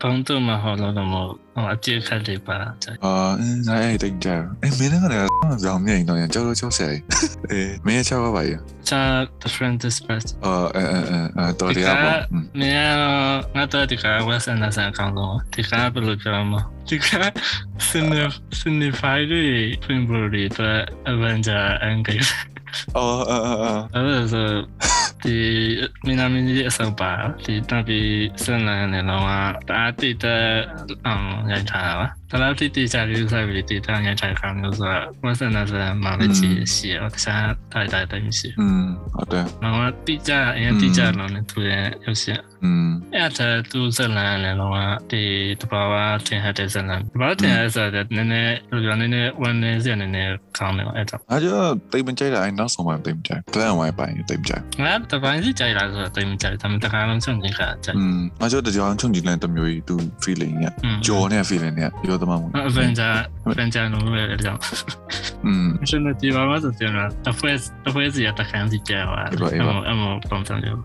[0.00, 1.30] ငါဘုံတူမဟုတ်လို့တော့မဟုတ်
[1.74, 3.12] အပြည့်ခတ်လေးပါကြအာ
[3.66, 4.28] ငါအဲ့တိတ်ကြ
[4.62, 5.28] အဲ့မင်းကလည်း
[5.64, 6.88] ကြောင်မြင်တော့ကြောက်ကြောက်ဆဲ
[7.50, 9.00] အေးမင်းချောက်ပါရဲ့ချာ
[9.42, 11.00] different dispersed အော်အဲအဲ
[11.38, 12.18] အဲတော်တရားပေါ့
[12.60, 12.96] မင်း
[13.54, 17.06] ငါတော့ဒီက western နဲ့ဆန်ကောင်းတော့ဒီကဘယ်လိုပြောမလဲဒီက
[17.88, 19.44] cinef cinefy တွေ
[19.84, 20.80] film တွေတော့
[21.10, 22.28] Avenger Endgame
[22.96, 23.52] အော်အဲအဲ
[23.94, 24.48] အဲ့ဒါဆို
[25.24, 25.36] ဒီ
[26.04, 27.12] မင်းနာမင်းကြီးအစောပါ
[27.44, 28.00] ဒီတော့ဒီ
[28.42, 29.24] စနန်နဲ့တော့
[29.68, 30.44] တာတိတဲ့
[31.06, 45.23] အောင်ရိုက်ထားပါ တလားတိတိကျကျဆိုင်ပြီးတိတောင်ရိုက်ထားခံလို့ဆိုတော့ဝဆန်နာဆန်မာလေးချီရှိရတခြားတိုက်တိုက်တိုင်းရှိ อืมဟုတ်တယ် တော့တိကျအရင်တိကျတော့လည်းသူရဲ့ရုပ်ရှင် อืม အဲ့ဒါသူဇလန်လည်းတော့ဒီ
[45.61, 45.93] တဘာဝ
[46.27, 51.47] ထင်ဟတဲ့ဇလန်တဘာဝထင်ဟတဲ့ဆိုတော့နည်းနည်းလူပြောနည်းနည်းဝန်နေစရနည်းနည်းကောင်းတယ်အဲ့တော့ အားကျ
[51.91, 60.63] တိတ်မကြိုက်တာအဲ့နောက်ဆုံးမှတိတ်မကြိုက် plan ဝိုင်းပိုင်းတိတ်မကြိုက် ငါတပိုင်းစီကြိုက်လာဆိုတော့တိတ်မကြိုက်ဒါပေမဲ့တခါလုံးချုံကြည့်ခါကြိုက် อืมအားကျတကြောင်ချုံကြည့်လိုက်တမျိုးကြီးသူ feeling ည
[61.05, 62.46] ကြော်နေ feeling ညရော to mamy.
[62.54, 63.24] No, będzie,
[63.56, 64.58] będzie anuluje religią.
[65.44, 65.78] Mm.
[65.80, 67.08] Myślę, że ty mama to ty ma.
[67.24, 69.28] To fue, to fue si ya ta handy działa.
[69.52, 70.82] Emo, emo, pątam działa.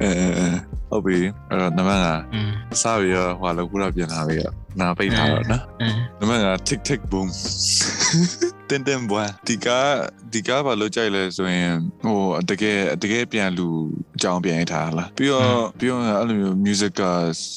[0.00, 0.60] Eh, eh, eh.
[0.90, 1.18] ဟုတ်ပြီ
[1.50, 2.04] အဲ့တော့နမက
[2.82, 7.28] စပြီးတော့ဟိုလောက်ကူတော့ပြန်လာပြီတော့ နာပိတ်ထားတော့နော်အင်းနမက tick tick boom
[8.70, 9.68] တင်တင်ဘွားဒီက
[10.32, 11.72] ဒီကဘာလို့ကြိုက်လဲဆိုရင်
[12.04, 12.18] ဟို
[12.50, 13.68] တကယ်တကယ်ပြန်လူ
[14.16, 17.02] အကြောင်းပြန်ရထားလားပြီးတော့ပြီးတော့အဲ့လိုမျိုး music က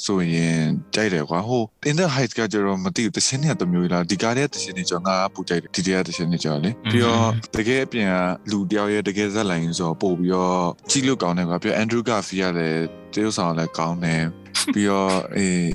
[0.06, 0.60] ဆိုရင်
[0.96, 8.14] ကြိုက်တယ်ကွာဟို in the heights ကကျတော့မသိဘူးတခြင်းနဲ့တမျိုးလားဒီကားရဲ့တခြင်းနဲ့ကြောင့်ငါပူကြိုက်တယ်ဒီတရားတခြင်းနဲ့ကြောင့်လေပြီးတော့တကယ်ပြန်
[8.52, 14.24] လူတယောက်ရဲ့တကယ်ဇက်လိုင်းဆိုတော့ပို့ပြီးတော့ကြည့်လို့ကောင်းတယ်ကွာပြီးတော့ Andrew Garfield ကလည်းတရုပ်ဆောင်လည်းကောင်းတယ်
[14.74, 15.70] ပြီးတော့အေး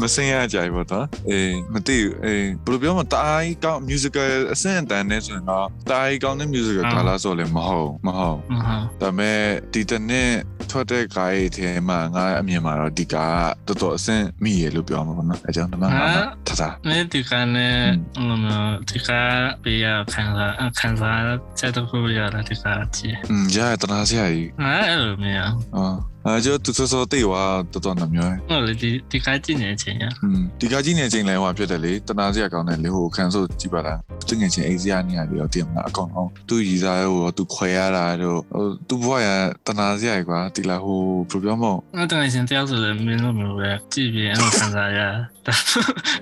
[0.00, 9.40] မစင်ရကြဘူးတော့အေးမသိဘူးအေးဘယ်လိုပြောမလဲတားကြီးကောင်း musical အဆင့်အတန်းနဲ့ဆိုရင်တော့တားကြီးကောင်းတဲ့ musical ကာလာဆိုလည်းမဟုတ်မဟုတ်မဟုတ်ဒါပေမဲ့
[9.72, 10.30] ဒီတနေ့
[10.70, 16.06] ထွက်တဲ့ guy ထဲမှာငါအမြင်မှာတော့ဒီကားတော်တော်အဆင့်မိရလို့ပြောမှာပေါ့နော်အဲကြောင့်ဒီမှာငါ
[16.46, 17.76] ထထနေဒီကနေ့
[18.18, 18.46] အမ
[18.88, 19.08] ဒီက
[19.62, 21.22] ပြရခံစားခံစား
[21.58, 22.64] ချက်တော့ကိုရတာဒီက
[22.96, 39.28] ကြည့်อืมရတနာစရာကြီးငါအဲ့လိုမျိုးအာအဲ ကြောသူစောစောတေးွာတော်တော်နှမျိုးဟုတ်လေဒီဒီကကြည့်နေချင်းရอืมဒီကကြီးနေချင်းလဲဟိုဖြစ်တယ်လေတနာစရာကောင်းတယ်လေဟိုခံဆိုကြည့်ပါလားသူငယ်ချင်းအိစရာနေရတယ်ရောတည်မလားအကောင်အောင်သူရည်စားဟိုသူခွဲရတာတို့ဟိုသူဘွားရ
[39.66, 45.00] တနာစရာကွာဒီလာဟိုဘယ်လိုပြောမလဲငါတကယ်ချင်းတယောက်ဆိုလည်းမင်းတို့မျိုးပဲကြည့်ပြီးအဲ့လိုခံစားရ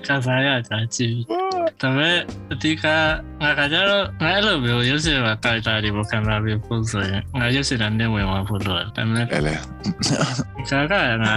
[0.07, 1.15] ခံစားရတာကြည့်
[1.81, 2.17] ဒါပေမဲ့
[2.61, 2.85] ဒီက
[3.41, 9.25] ငါကကြတော့ငါအဲ့လိုမျိုးရုပ်ရှင်မှာတိုက်တာဒီဘခံစားပြီးပို့ဆိုရင်ငါရုပ်ရှင်နဲ့နေဝင်မှာဖို့လို့ဒါပေမဲ့
[10.03, 11.33] လဲလဲခါကငါ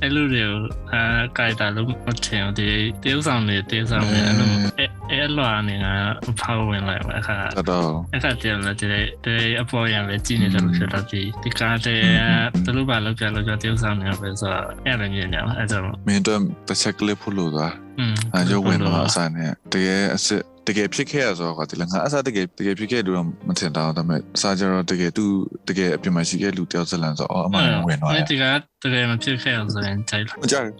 [0.00, 0.54] အဲ့လိုတွေကို
[0.92, 1.02] အာ
[1.36, 2.68] ကြိုက်တာလို့မထင်ဘူးဒီ
[3.02, 4.50] တေးဆောင်နေတေးဆောင်နေအဲ့လို
[5.10, 5.94] အဲ့လိုအနေငါ
[6.40, 7.38] ဖောက်ဝင်လိုက်ပါအခါ
[7.70, 8.86] တော့အခါတည်းလည်းဒီ
[9.24, 12.00] ဒီအပေါ်ရလည်းကြည့်နေတယ်လို့ဖြစ်တော့ဒီဒီကားတဲ့
[12.64, 25.24] တလူပါလောက်ကြလောက်ကြတေးဆောင်နေပဲဆိုတော့အဲ့လိုမြင်နေအဲ့ကြောင့်မင်းတို့တစ်ချက်ကလေးဖို့လို့သွားอืมအဲကြောဝင်တော့အစားနဲ့တကယ်အစ် တကယ်ဖြစ်ခဲ့ရဆိုတော့ဒီလည်းငါအစားတကယ်တကယ်ဖြစ်ခဲ့လို့တော့မထင်တော့ဒါပေမဲ့အစားကျတော့တကယ်သူ
[25.68, 30.76] တကယ်အပြင်မှာရှိခဲ့လူတယောက်ဇလန်ဆိုတော့အမှန်ဝင်သွားတယ်တကယ်တကယ်မဖြစ်ခဲ့ရဆိုရင်ကြိုက်လို့မကြိုက်ဘူး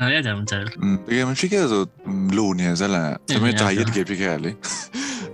[0.00, 0.74] အဲ့ဒါကြောင့်မကြိုက်ဘူး
[1.08, 1.82] တကယ်မဖြစ်ခဲ့ဆို
[2.36, 4.50] လိုနေဇလန်ဒါပေမဲ့ဒါရတကယ်ဖြစ်ခဲ့ရလေ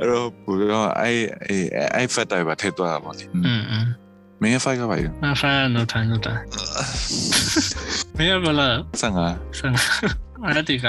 [0.01, 1.21] အဲ့တော့ဘူတော့အဲ့
[1.97, 3.87] အဲ့ဖတ်တိုင်ပါထည့်သွားတာပေါ့လေอืม
[4.43, 6.35] မင်းဖိုက်ကပါယူမဖိုက်ကတော့ထိုင်တော့တာ
[8.19, 9.19] မင်းကဘလားဆန်က
[9.59, 9.73] ဆန်
[10.45, 10.87] အဲ့ဒီက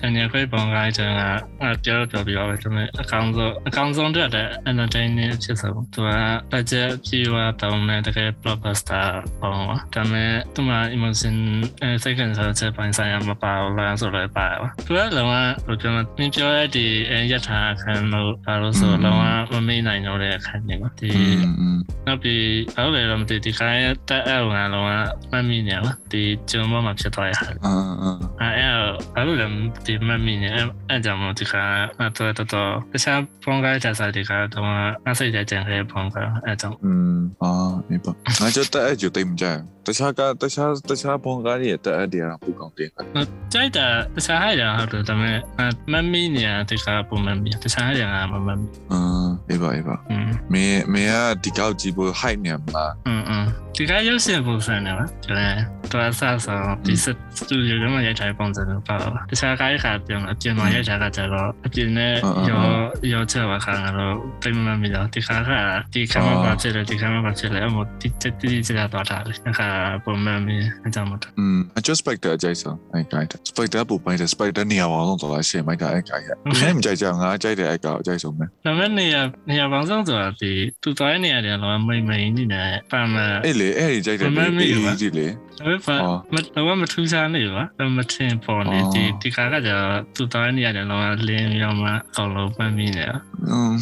[0.00, 1.22] တန်ရခွေပုံကားချင်က
[1.62, 4.26] အပြောတော့ပြောပဲဒါပေမဲ့အကောင်ဆုံးအကောင်ဆုံးတဲ့
[4.70, 6.10] entertaining ဖြစ်ဆုံးသူက
[6.52, 9.06] budget ပြေဝတောင်းတဲ့တကယ် blockbuster
[9.40, 11.36] ပုံပါဒါပေမဲ့သူက emotion
[12.02, 15.34] စိတ်ခံစားချက်ပိုင်းဆိုင်ရာမပါဘူးလားဆိုတော့ပါပါသူကလုံးဝ
[15.66, 16.92] ဟိုကျွန်တော်သင်ပြောရတဲ့
[17.32, 21.10] ရထားအခန်းလို့ဘာလို့ဆိုလုံးဝမမေ့နိုင်တော့တဲ့အခန်းတွေပါဒီ
[22.06, 22.44] နောက်ပြီး
[22.76, 24.90] အဲ့လိုလည်းမသိဒီခိုင်းတက်အောက်ကလုံးဝ
[25.32, 27.52] မမိနေပါဒီကျွန်တော်မှဖြစ်သွားရတာ
[28.42, 28.75] အာအာအဲ့
[29.15, 29.53] အဲ့လိုလည်း
[29.85, 30.49] ဒီမမိနေ
[30.89, 31.63] အဲ့ကြောင့်မို့ဒီခါ
[31.99, 32.49] အဲ့တော့တော့
[32.93, 34.67] တခြားဖုန်းကားချက်စားဒီကတော့
[35.07, 37.51] အစိတ်ကြံခဲ့ဖုန်းကားအဲ့ကြောင့်อืมอ่า
[37.89, 39.43] นี่ปะงั้นจะแต่อยู่เต็มใจ
[39.85, 43.01] တခြားကတခြားတခြားဘုံကားတွေတက်အပ်တွေကပူကောင်းတင်ခါ
[43.53, 45.37] ကြိုက်တာတခြားဟာရဟုတ်တယ်ဒါပေမဲ့
[45.91, 49.01] မမီနေတခြားပုံမမီတခြားဟာရမမမီအာ
[49.49, 49.95] အေးပါအေးပါ
[50.53, 53.45] မေမေကဒီကောက်ကြည့်ဖို့ height နေမှာอืมอืม
[53.78, 55.54] ဒီကရုပ်ရှင်ပုံစံနဲ့ပါကျွန်
[55.92, 57.06] တော်တော့ဆက်ဆောင်ဒီစ
[57.48, 62.12] တူဒီယိုမှာရိုက်ထားပုံစံမျိုးပါပါတခြားကားခါပြန်အပြင်မှာရိုက်ထားတာကျတော့အပြင်နဲ့
[62.50, 62.62] ရော
[63.12, 65.50] ရောချက်ပါခါတော့တိတ်မမီတော့ဒီခါက
[65.94, 69.68] ဒီကမ္ဘာဖြစ်တယ်ဒီကမ္ဘာဖြစ်တယ်အမတိတိတိကျတော့တာလေအခါ
[70.04, 76.28] ပုံမှန်မျိုးအကြောင်းမတော်อืมအကျ Spectre အကြိုက်ဆုံးအဲ့ကိုက် Spectre ပူပိုင်းတယ် Spectre နေရာအောင်တော့လာရှေ့မိုက်ကအဲ့ကိုက်ရ
[76.60, 83.14] ဘယ်မှမကြိုက်ကြငါကြိုက်တယ်အဲ့ကောက်အကြိုက်ဆုံးပဲဒါပေမဲ့နေရာနေရာပေါင်းစုံဆိုတာဒီသူတိုင်းနေရာတွေတော့မိမ့်မိန်နေတယ်ပါမ
[83.46, 85.26] အဲ့လေအဲ့ဒီကြိုက်တယ်အေးကြီးလေ
[85.64, 85.96] အဲ့ဖာ
[86.34, 87.64] မတော့မထူးခြားနေပါ
[87.96, 89.72] မထင်ပေါ်နေဒီဒီခါကကျ
[90.16, 93.14] သူတိုင်းနေရာတွေတော့လင်းရောမှအကုန်လုံးပတ်မိနေတယ်
[93.50, 93.72] อืม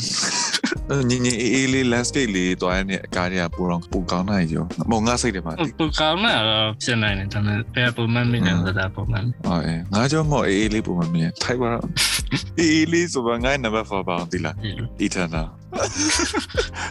[1.08, 11.84] ညင်ညင်အေးအေးလေး landscape လေးတွားရတဲ့အကားတွေကပူတော့ပူကောင်းနိုင်ရောမုံငါစိတ်တယ်မှာပူကောင်းတာတော့ဖြစ်နိုင်တယ်ဒါပေမဲ့ဘယ်ပုံမှန်မိနေလဲပုံမှန်အော်အေးငါကြောင့်မော်အေးအေးလေးပုံမှန်မြင်ထိုက်ပါတော့
[12.58, 14.54] အေးအေးလေးဆိုပါငါ number 4ပါအောင်ဒီလား
[15.06, 15.46] eternal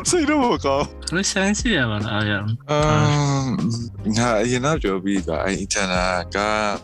[0.09, 0.81] စိတ်တော့ကော
[1.15, 6.37] ဘယ်ဆိုင်စီရပါလားအမ်ငါအရင်ကပြောပြီးကအဲ့ eternal က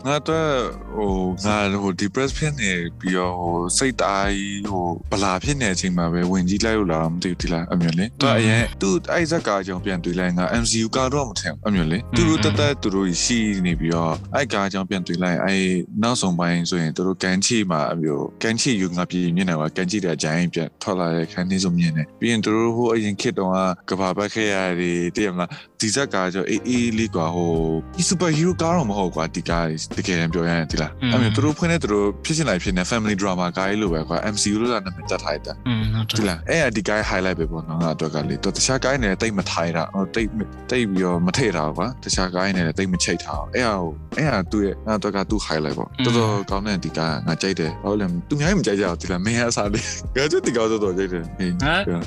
[0.06, 0.52] ငါတော့
[0.96, 1.12] ဟို
[1.44, 15.64] ငါဟို depress ဖြစ်နေပြီးတော့ဟိုစိတ်တိုင်းဟိုဗလာဖြစ်နေတဲ့အချိန်မှာပဲဝင်ကြီးလိုက်လို့လားမသိဘူးဒီလားအမြင်လေသူအရင်သူအဲ့ဇက်ကားကြောင့်ပြန်တွေ့လိုက်ငါ MCU ကတော့မထင်အမြင်လေသူတို့တက်တက်သူတို့ရှိနေပြီးတော့အဲ့ကားကြောင့်ပြန်တွေ့လိုက်အဲ့
[16.02, 25.50] နောက်ဆုံးပိုင်းဆိုရင်သူတို့ကန်ချီမှာအမျိုးကန်ချီယူငါပြည်မျက်နှာကကန်ချီတဲ့အကြိုင်းပြန်ထွက်လာတဲ့ခန်းလေးစုံမြင်တယ်ပြီးရင်သူတို့ဟိုအရင်ခေတ်တုန်းကကဘာဘက်ခဲ့ရတယ်တည်ရမလား
[25.80, 27.52] ဒီဇက်ကကြောအေးအေးလေးကွာဟို
[27.98, 29.64] ဒီစူပါဟီးရိုးကားတော့မဟုတ်ကွာဒီကား
[29.96, 40.28] တကယ်တမ်းပြောရရင်ဒီလားအမေသူတို့ဖွင့်နေသူတို့ဖြစ်ချင်လိုက်ဖြစ်နေ family drama ကားလေးလိုပဲကွာ MCU လို့လာနာမည်တက်ထားတာอืมဟုတ်တယ်ဒီလားအဲ့ဒီကား highlight ပဲပေါ့နော်ငါအတွက်ကလေသူတခြားကားနေတိတ်မထိုင်တာဟိုတိတ်
[40.70, 43.74] တိတ်ပြီးတော့မထည့်တာကွာတခြားကားနေတိတ်မချိတ်တာအဲ့ဟာ
[44.16, 51.52] အဲ့ဟာသူ့ရဲ့ငါအတွက်ကသူ့ highlight ပေါ့တော်တော်ကောင်းတဲ့ဒီကားငါကြိုက်တယ်ဟုတ်လဲသူများမကြိုက်ကြဘူးဒီလားမင်းအစားလေးငါကျဒီကားတော့ကြိုက်တယ်ဟဲ့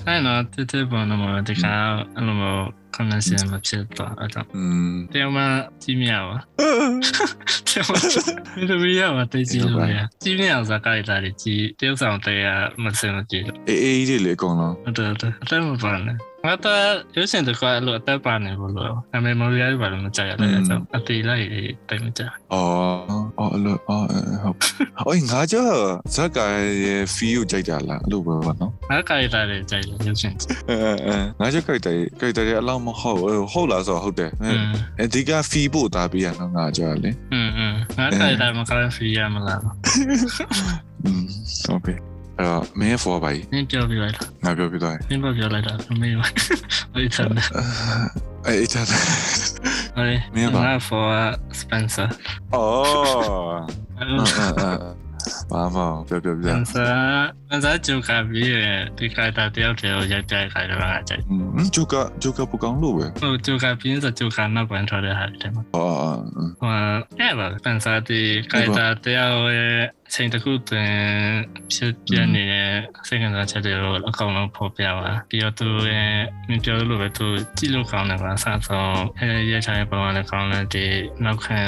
[0.07, 2.37] အဲ့နော်တိတိပေါ်နော်ဒီကားအဲ့လို
[2.95, 5.37] ခဏစမဖြစ်တော့အဲ့တော့อืมတယ်မ
[5.83, 6.35] ကြီးမြပါ
[7.69, 14.37] တယ်မဒီလိုရပါတကြီးလို့ရကြီးမြအောင်စကားလိုက်တာကြီးတယောက်ဆောင်တရားမစင်မကြည့်အေးအေးလေးလေအ
[16.42, 16.82] ကုန်လုံးဟုတ်တယ်ဟုတ်တယ်အဲ့မပါနဲ့ငါတော့
[17.16, 21.46] ရုပ်ရှင်တကွာလို့အသက်ပါနေလို့လို့အမေမော်ရီယာဘာလို့မကြရလဲအဲ့တော့အတေးလိုက်
[21.88, 24.06] တိုင်မကြအော်အော်အဲ့လိုအော်
[24.42, 24.56] ဟုတ်
[24.98, 25.68] အော်ငါကြော
[26.14, 26.38] ဇက်က
[26.84, 30.34] ရဲ့ feel ကိုကြိုက်တာလားအဲ့လိုပဲပေါ့နော်ငါကြိုက်တာလေကြိုက်တယ်ရုပ်ရှင်
[30.68, 33.18] အဲအဲငါကြောကြိုက်တယ်ကြိုက်တယ်အလောက်မဟုတ်
[33.52, 34.30] ဟုတ်လားဆိုဟုတ်တယ်
[35.02, 39.60] အဓိက feel ပို့တာပြရနော်ငါကြောလေอืมอืมငါကြိုက်တယ်မကလည်း feel ရမလား
[41.04, 41.24] อืม
[41.70, 41.88] โอเค
[42.37, 46.27] အဲ့တော့မင်းဖော်ပါ E နင်းပြောပြလိုက်တာငါပြောပြသွားတယ်နင်းပြောပြလိုက်တာမင်းပါ
[46.95, 47.23] အဲ့ဒါ
[48.45, 48.81] အဲ့ဒါ
[49.97, 51.13] အဲ့မင်းပါဖော်
[51.59, 52.05] စပန်ဆာ
[52.53, 55.03] အော်
[55.51, 56.85] ဘာမှပြောပြောပြစပန်ဆာ
[57.47, 58.51] စပန်ဆာဂျိုကာပြီး
[58.97, 61.23] ဒီကတာတယောက်တည်းကိုရိုက်ကြိုက်ခိုင်းတော့အကြိုက်
[61.75, 66.17] ဂျိုကာဂျိုကာပကောင်းလို့ပဲဟုတ်ဂျိုကာပြီးဆိုဂျိုကာနောက်ပိုင်းထွက်တဲ့ဟာတယ်မှာအော်
[66.61, 66.71] ဟို
[67.19, 69.77] အဲ့ပါစပန်ဆာဒီကတာတယောက်ရဲ့
[70.13, 70.93] ချိန်တစ်ခုတွင်
[71.73, 72.71] ဖြစ်ပြနေတဲ့
[73.07, 76.13] စိတ်ခံစားချက်တွေကိုအကောင်လုံးဖော်ပြပါပြီးတော့သူရဲ့
[76.49, 80.85] မပြောလို့ပဲသူကြည့်လို့ကောင်းတယ်ပါအစားဆုံးအဲရချင်ပုံမှန်လည်းကောင်းတယ်ဒီ
[81.25, 81.59] နောက်ခံ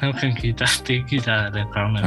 [0.00, 2.04] နောက်ခံဂီတာတီဂီတာလည်းကောင်းတယ်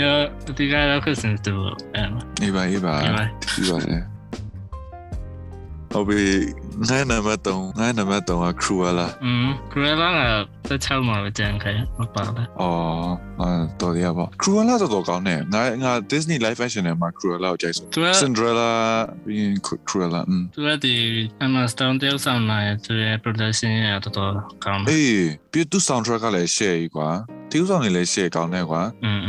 [0.00, 0.16] ရော
[0.56, 1.54] ဒီကတော့ခစင်တူ
[1.94, 2.02] အဲ
[2.42, 3.24] အေးပါအေးပါအေးပါ
[5.92, 13.49] ဟုတ်ပြီ ငါနံပါတ်3ငါနံပါတ်3က Cruella อืม Cruella ကတစ်ချောင်းမှာပဲကြံခဲ့မပါဘူးအော်အာ
[13.81, 17.87] တော်ရပါ Cruella တော်တော်ကောင်းတယ်ငါငါ Disney live action နဲ့မှာ Cruella ကိုကြိုက်ဆုံး
[18.19, 18.69] Cinderella
[19.25, 19.47] ပြီး
[19.89, 20.93] Cruella อืมသူကဒီ
[21.45, 24.31] Emma Stone တယောက်ဆောင်လာတဲ့ production ရတော်တော်
[24.65, 27.09] ကောင်းတယ်အေးပြီးသူ soundtrack ကလည်း share ကြီးကွာ
[27.51, 28.81] တရုပ်ဆောင်တွေလည်း share ကောင်းတယ်ကွာ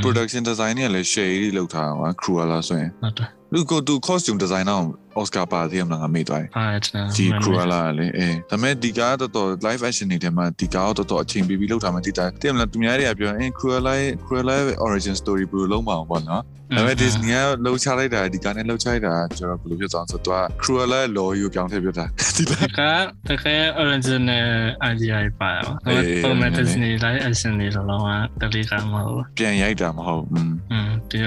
[0.05, 4.79] production design တွေလည်း share ကြီးလောက်ထားကွာ Cruella ဆိုရင်ဟုတ်တယ် လူကိုသူ costume designer
[5.16, 16.44] အော်စကာပါသေးမလားငါမေ့သွားတယ်အဲ့ဒါဒီ Cruella လေအဲဒါပေမဲ့ဒီကားတော်တော် live action တွေထဲမှာဒီကားတော်တော်အချိန်ပေးပြီးလောက်ထားမှတိတာတိမလားသူများတွေကပြောအင်း Cruella ရဲ့ Cruella ရဲ့ origin story ဘယ်လိုလုံးမအောင်ပေါ့နော်
[16.78, 24.50] ဒါပေမဲ့ Disney ကလှုပ်ချလိုက်တာဒီကားနဲ့လှုပ်ချလိုက်တာကျွန်တော်ဘယ်လိုဖြစ်သွားဆိုတော့ Cruella ရဲ့ law ကိုပြောင်းထည့်ပြတာဒီလားတကယ်တကယ် original
[24.92, 25.76] idea ပါတော့
[26.24, 28.00] format Disney live action တွေလော
[28.42, 31.24] ကတလေးကမဟုတ်ပြန်ရိုက်တာမဟုတ်อืมဒီက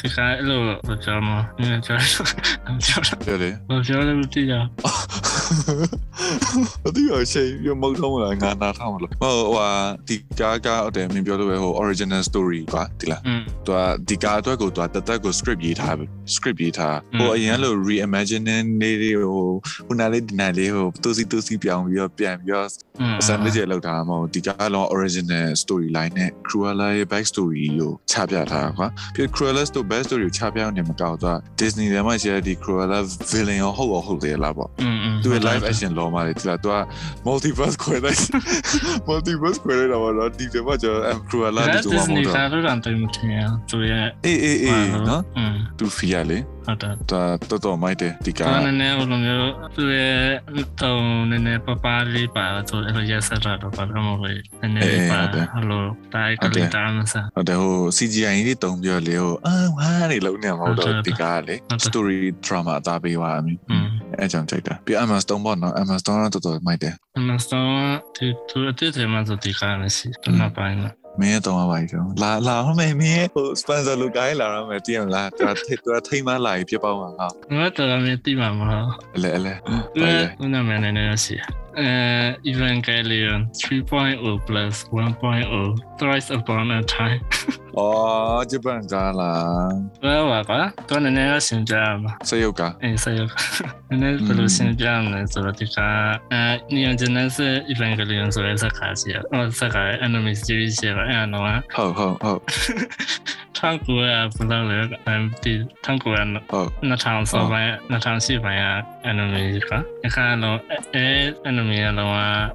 [0.00, 0.60] ဒီကအဲ့လို
[1.04, 1.38] ပြောမှာ
[1.86, 4.00] ကျွန်တော်对对，我觉得
[4.32, 4.52] 这样。
[6.86, 9.68] အတူအချိန်ပြမဟုတ်တော့လားငါနားထောင်လို့ဟိုဟာ
[10.08, 13.22] ဒီကားကဟုတ်တယ်မင်းပြောလို့ပဲဟို original story ပါဒီလား
[13.66, 15.94] သူကဒီကားအတွက်ကိုသူကတသက်ကို script ရေးထား
[16.34, 19.48] script ရေးထားဟိုအရင်လို reimagining နေတွေဟို
[19.86, 22.68] ခုနလေးဒီနေ့လေးဟိုတူစီတူစီပြောင်းပြီးတော့ပြန်ပြီးတော့
[23.20, 31.86] အစမ်းလေးကျလောက်ထားမှာဒီကားလုံး original story line နဲ့ Cruella ရဲ့ back story ကိုချပြထားတာကွာပြီး Cruella story back story ကိုချပြအောင်နေမကောက်သူက Disney
[31.92, 32.98] ထဲမှာရှိတဲ့ဒီ Cruella
[33.30, 34.68] villain ရောဟုတ်ရောဟုတ်တယ်လားပေါ့
[35.22, 36.76] သူရဲ့ live action လောမှာလေသူကသူက
[37.26, 38.18] multiverse ခွဲလိုက်
[39.08, 45.22] multiverse ခွဲလိုက်တော့တော့ဒီပြမကျွန်တော် cruella ဒီလိုမှာမဟုတ်တော့ Disney ကတော့တော်တော်တင်တယ်သူရဲ့အေးအေးအေးနော်
[45.78, 50.18] သူဖီရလေဟုတ်တယ်သူတော်တော်မိုက်တယ်ဒီကကနည်းနည်းဟိုလိုမျိုးသူရဲ့
[50.82, 50.94] တုံ
[51.30, 54.20] နည်းနည်းပပလေးပါဆိုအဲ့လိုရက်ဆက်တော့ဘာလို့မလို့
[54.60, 55.34] နည်းနည်းပါဟ
[55.70, 55.84] လို
[56.14, 61.54] တိုက်ကလေးတာမစားဟုတ်တယ်ဟို CGI ကြီးတုံပြောလေဟိုအာဝါးနေလုံးနေမှာမဟုတ်တော့ဒီကလေ
[61.86, 63.86] story drama အသားပေးသွားအမြင်อืม
[64.20, 67.70] အဲကြောင့်ကြိုက်တာပြီး Emma Stone ပေါ့နော် Emma Stone တော့တော်တော်မိုက်တယ်အမစတော့
[68.16, 79.54] ဒီသူအတိတ်ထဲမှာဆိုဒီကားနဲ့ရှိတယ်မပိုင်းလား မင်းတော့ပါပြီတော့လာလာဟမေမင်းဟို sponsor လူကိုင်းလာရမယ်တည်ရမလားသူကထိသူကထိမ့်မလာပြီပြပေါ့မှာဟာငါတော်တော်များတိမှာမဟုတ်အလဲအလဲ
[79.94, 80.06] သူက
[80.40, 81.36] သူနာမည်နဲ့လည်းရှိ
[81.78, 81.90] အဲ
[82.50, 87.20] Evangelion 3.0 plus 1.0 thrice upon a time
[87.78, 89.32] အော်ဂျပန်ကလာ
[90.02, 93.20] ဘယ်ပါကွာသူနည်းနည်းရှင်းပြမှာစရုပ်ကအေးဆက်ရ
[93.90, 95.78] နည်းနည်းဘယ်လိုရှင်းပြမလဲဆိုတော့ဒီက
[96.32, 96.42] အဲ
[96.74, 101.42] Neon Genesis Evangelion ဆိုတဲ့ဇာတ်ကားရှိရအော်ဇာတ်ကား anime series ရှိရအဲ့တော့
[101.76, 102.40] ဟုတ်ဟုတ်ဟုတ်
[103.56, 105.52] ထောင်ကူရဘယ်လိုလဲအဲဒီ
[105.84, 106.18] ထောင်ကူရ
[106.50, 108.66] ဟုတ်2000ဆိုပိုင်း2008ပိုင်းက
[109.10, 109.70] anime က
[110.06, 110.58] အခါတော့
[110.94, 111.06] အဲ
[111.48, 112.14] anime ကတော့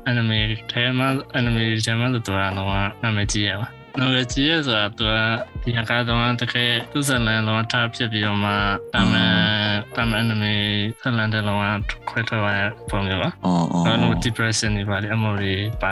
[0.10, 0.40] anime
[0.72, 1.08] ထဲမှာ
[1.38, 2.40] anime ထဲမှာတော့တော့
[3.04, 3.85] နာမည်ကြီးရပါနော်လေကြီး
[4.48, 5.16] ရဆိုတာသူက
[5.64, 8.52] ဒီအခါတော့တကယ်သူစလန်တော့ထားဖြစ်ပြီးတော့မှ
[8.94, 9.65] တာမန်
[9.98, 10.54] တာမန် anime
[11.02, 11.60] စလန်တဲ့လောက
[12.10, 15.92] ခွဲထွက်ရပုံမျိုးပါအော်အော်အဲ့လို depression တွေပါလေအမော်တွေပါ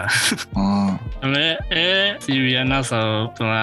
[0.58, 0.90] အော်
[1.22, 1.88] ဒါပေမဲ့အဲ
[2.26, 3.06] series နောက်ဆို
[3.38, 3.56] သူက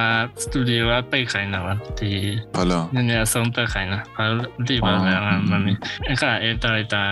[0.44, 2.10] studio ကပိတ်ခိုင်းတာပါဒီ
[2.54, 5.12] ဘာလို့နည်းနည်းအဆုံးသက်ခိုင်းတာဘာလို့ဒီပါလဲ
[5.50, 5.72] မမီ
[6.12, 7.02] အခါအဲတိုက်တာ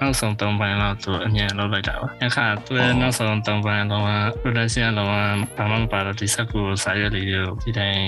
[0.00, 4.06] နောက်ဆုံး၃ပိုင်းလောက်သူအမြင်လောက်လိုက်တာပါအခါသူရဲ့နောက်ဆုံး၃ပိုင်းလောက်
[4.42, 8.00] production လောက်ဘာမှမပါတော့ဒီဆက်ကူစာရွက်လေးကိုဒီတိုင်း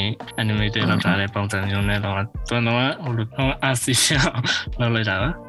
[0.43, 5.48] animated လောက်ထားတဲ့ပုံစံမျိုးနဲ့တော့သူတော့ဟိုလိုအာစီရှာလောက်လိုက်တာပါအင်းအင်း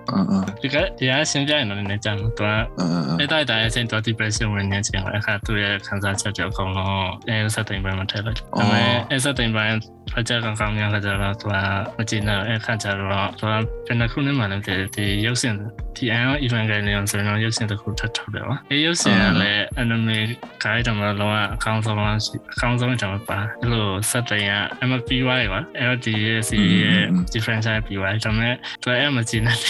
[0.62, 9.78] ဒီကဒီအရှင်းပြရင်တော့လည်းကြမ်းသူကအင်းအင်းအဲ့တိုက်တာရဲ့အချိန်တော့ depression ဝင်နေခြင်းအခါသူရဲ့ခံစားချက်တွေအကုန်လုံးအဲစက်တိမ်ပိုင်းမှာထည့်လိုက်ဒါပေမဲ့အဲစက်တိမ်ပိုင်း
[10.14, 11.56] ဖကြကောင်ကောင်များကကြတော့သူက
[11.98, 13.54] မကြည့်နိုင်အခါကျတော့သူက
[13.86, 14.64] ပြန်တစ်ခုနဲ့မှလည်း
[14.96, 15.56] ဒီရုပ်ရှင်
[15.96, 20.18] ဒီ Iron Evangelion ဆိုတော့ရုပ်ရှင်တစ်ခုထပ်ထုတ်တယ်ပါအဲရုပ်ရှင်ကလည်း anime
[20.64, 22.18] ခိုင်းတယ်မလို့အကောင်းဆုံးလား
[22.54, 24.54] အကောင်းဆုံးတယ်မပါအဲ့လိုစက်တိမ်က
[24.90, 27.04] MPY ပါအဲ့ဒီရဲ့စီရဲ့
[27.34, 29.62] different type ပြီးပါဒါပေမဲ့သူအဲ့မကြည့်နိုင်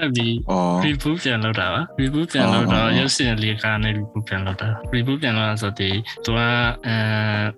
[0.00, 6.40] အဲ့ဒီအော် reboot ပြန်လုပ်တာပါ reboot ပြန်လုပ်တော့ရုပ်ရှင်လေးကားနဲ့ reboot ပြန်လုပ်တာ reboot ပြန်လုပ်တာဆိုတော့သူက
[6.86, 6.96] အဲ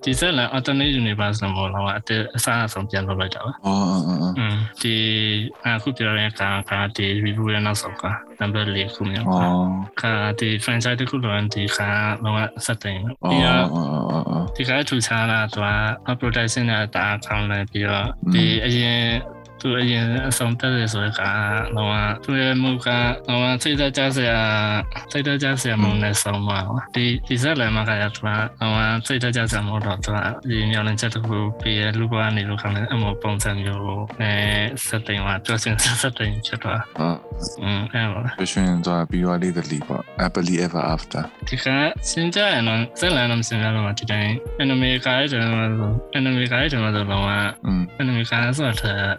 [0.04, 4.94] ဒီဇက်လန် alternate universe လို့မဟုတ်တော့အတအစားအဆုံးပြန်လုပ်လိုက်တာပါအော်အင်းအင်းอืมဒီ
[5.64, 9.56] အခုပြောတဲ့ကားကားဒီ reboot ရဲ့နောက်ဆုံးကား number လေးခုမြောက်အော
[10.00, 15.60] ကား်ကားဒီ franchise တစ်ခုလုံးဒီကားလုံးဝစက်တင်ပြီးအော်တော့အော်အော်အော်ဒီကားထူခြားတာသူ
[16.06, 19.02] က production နဲ့တာကောင်းတယ်ပြီးတော့ဒီအရင်
[19.60, 21.20] သူအရင်အဆုံးတက်တယ်ဆိုတော့က
[21.76, 22.88] တော့သူရဲ့မူက
[23.28, 24.38] တော့စိတ်သက်သာစရာ
[25.12, 34.32] စိတ်သက်သာစရာမုန်းနဲ့ဆုံးပါဘူးဒီဒီဇက်လည်းမကရကတော့စိတ်သက်သာစရာမဟုတ်တော့သူကဒီမျောလင်းချက်တစ်ခုပေးရလူကနေလို့ခံတဲ့အမပုံစံမျိုးကိုအဲ
[34.86, 37.16] စတင်သွားတွက်စင်စတင်ချက်တော့ဟုတ်
[37.92, 41.66] အဲပါရှင်သွားပြီးရလေးတလီပေါ့ happily ever after ဒီက
[42.10, 44.32] စင်ကြရနော်စက်လန်နမစင်ရတော့ဒီတိုင်း
[44.62, 47.24] anime ကရတဲ့တော့ anime ကရတဲ့တော့တော့
[48.00, 48.72] anime ကရဆိုတာ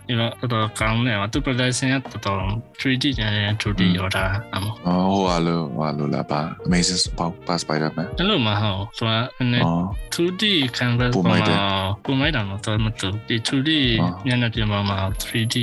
[0.07, 2.39] ဒီလိုတော့တော့ကောင်းတယ်သူ production ကတော်တော်
[2.80, 10.43] 3D နဲ့ 2D ရောတာအမအော်ဟိုဟာလို့ဟိုဟာလို့လာပါ amazing about pass spider man အဲ့လိုမဟုတ်သူကနည်းအော် 2D
[10.77, 11.57] canvas ပုံမိုက်တယ်
[12.05, 13.69] ပုံမိုက်တာတော့တော်မတူဒီ 2D
[14.01, 15.55] အော်ညနေပြင်မှာ 3D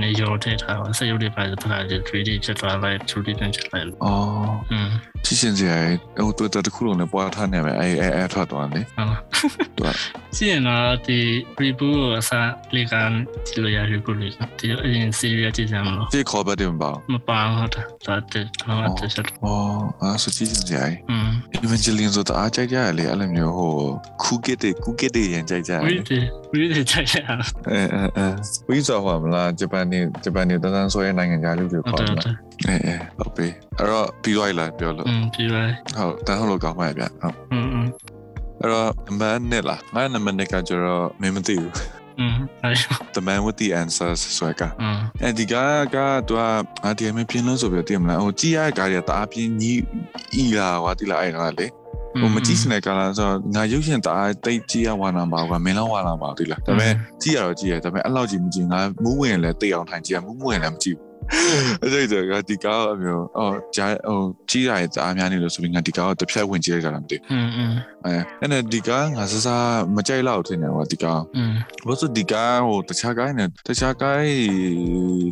[0.00, 4.90] နဲ့ရောထည့်ထားတာစရုပ်တွေပါဆိုတော့ 3D ဖြစ်သွားလိုက် 2D နဲ့ဖြစ်လိုက်လို့အော်อืม
[5.24, 5.78] ချစ်ရှင်စရာ
[6.18, 9.20] ဟိုတွေ့တဲ့တစ်ခုလုံးနဲ့ပွားထားနေမယ်အဲအဲအဲထွက်သွားတယ်ဟုတ်လား
[9.76, 9.88] သူက
[10.36, 11.18] ကြည့်ရင်တော့ဒီ
[11.60, 12.94] reboot ကိုအစားလေးက
[13.46, 14.07] ကြည့်လို့ရ reboot လေး က
[14.59, 19.53] ဒီအရင် series ကြည့်ကြမလို့ ဒီခေါ်ပတ်တယ်မပေါ့ မပန်းဟုတ်တယ်ဒါတဲ့တော့တက်ချက် อ๋อ
[20.01, 21.29] อ่าสุจิရှင်စရာ อืม
[21.65, 23.71] Evangeline ဆိုတာအားကြိုက်ကြရလေအဲ့လိုမျိုးဟို
[24.23, 26.19] ခုကစ်တဲ့ခုကစ်တဲ့ရန်ကြိုက်ကြရ ဝိ လေ တေ
[26.51, 28.27] ဝိတေချက်ရအောင် အဲအဲအဲ
[28.69, 33.47] ဝိဇာဟောမလားဂျပန်နေဂျပန်နေတန်းဆွဲနိုင်ငံခြားလူတွေ ဟုတ် ခေါ် တယ် မ ဟုတ်တယ် လားအဲအဲဟုတ်ပြီ
[33.77, 35.63] အဲ့တော့ပြီးသွားပြီလားပြောလို့ อืมပြီးပါ
[35.97, 37.87] ဟုတ်တန်းဟုတ်လို့ကောင်းပါရဲ့ဗျဟုတ် อืมอืม
[38.61, 41.71] အဲ့တော့နံပါတ်1လားငါနံပါတ်1ကကျတော့မင်းမသိဘူး
[42.08, 42.08] อืมအဲ့
[43.14, 45.54] The man with the answers ဆိုကอืมအဲဒီက
[45.94, 45.96] က
[46.28, 46.42] သူက
[46.86, 49.80] အဒီမပြင်းလို့ဆိုပြီးတည်မလားဟိုကြည်ရတဲ့ကားတွေကတအားပြင်းကြီး
[50.42, 51.66] ဤလာကွာတိလာအဲ့ဒါလေ
[52.20, 56.92] ဟိုမကြည့်စနေကလာဆိုငါရုပ်ရှင်တအားတိတ်ကြည့်ရဝါနာပါကွာမင်းလောက်ဝါနာပါတိလားဒါပေမဲ့
[57.22, 61.09] ကြည့်ရတော့ကြည့်ရဒါပေမဲ့အဲ့လောက်ကြီးမကြည့်ငါမူးဝင်လည်းတိတ်အောင်ထိုင်ကြည့်ရမူးဝင်လည်းမကြည့်ဘူး
[61.81, 64.19] အဲ့ဒါကြောင့်ဒီကားအမျိုးအော်ဂျာဟို
[64.49, 67.73] ကြီးရတဲ့အားများနေလို့ဆိုပြီးငါဒီကားကိုတစ်ဖြတ်ဝင်ကြည့်ရတာမသိ อืมอืม
[68.05, 69.65] အဲအဲ့နဲ့ဒီကားငါစစား
[69.95, 71.53] မကြိုက်တော့ထင်တယ်ကွာဒီကား อืม
[71.87, 74.19] ဘာလို့ဒီကားဟိုတခြားကားနဲ့တခြားကား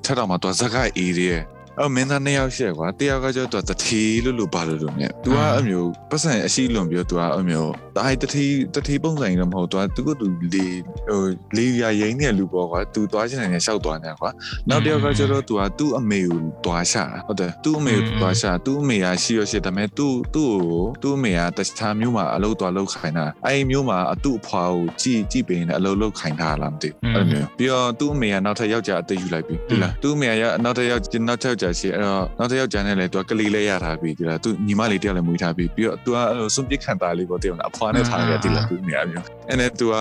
[0.05, 1.43] ထက်တော့မှတော့ဇက်ကိုက်အေးရဲ့
[1.79, 7.71] အော်မင်းသားနှစ်ယောက်ရှိရကွာတယောက်ကကျတော့တထေးလို့လို့ပါလို့လို့မြဲ तू ကအမျိုးပတ်စံအရှိလွန်ပြီးတော့ तू ကအမျိုး
[8.04, 8.44] အဲတတိ
[8.74, 10.66] တတိပုံစံကြီးတော့မဟုတ်သွားသူကသူလေ
[11.08, 11.22] ဟို
[11.56, 14.30] လေရရင်တဲ့လူပေါ့ကွာသူသွားချင်တယ်ရှောက်သွားတယ်ကွာ
[14.68, 30.32] နောက်တစ်ယောက်ကကျတော့သူကသူ့အမေကိုသွားရှာဟုတ်တယ်သူ့အမေကိုသွားရှာသူ့အမေကရှိရရှိဒါပေမဲ့သူ့သူ့ကိုသူ့အမေကတခြားမျိုးမှာအလုပ်သွားလုပ်ခိုင်းတာအဲဒီမျိုးမှာအတူအဖွာကိုကြည်ကြည်ပင်နဲ့အလုပ်လုပ်ခိုင်းတာလားမသိဘူးအဲ့လိုမျိုးပြီးတော့သူ့အမေကနောက်ထပ်ယောက်ျားအသေးယူလိုက်ပြီဒီလားသူ့အမေက
[30.64, 36.16] နောက်ထပ်ယောက်နောက်ထပ်ယောက်ျားရှိအဲ့တော့နောက်ထပ်ယောက်ျားနဲ့လည်းသူကကလေးလေးရထားပြီဒီလားသူညီမလေးတယောက်လည်းမွေးထားပြီပြီးတော့သူက
[36.54, 39.94] စွန့်ပစ်ခံတာလေးပေါ့တယောက်အဖွာနဲ့ထားခဲ့ဒီလားသူ့အမေအမျိုးအဲ့နဲ့သူက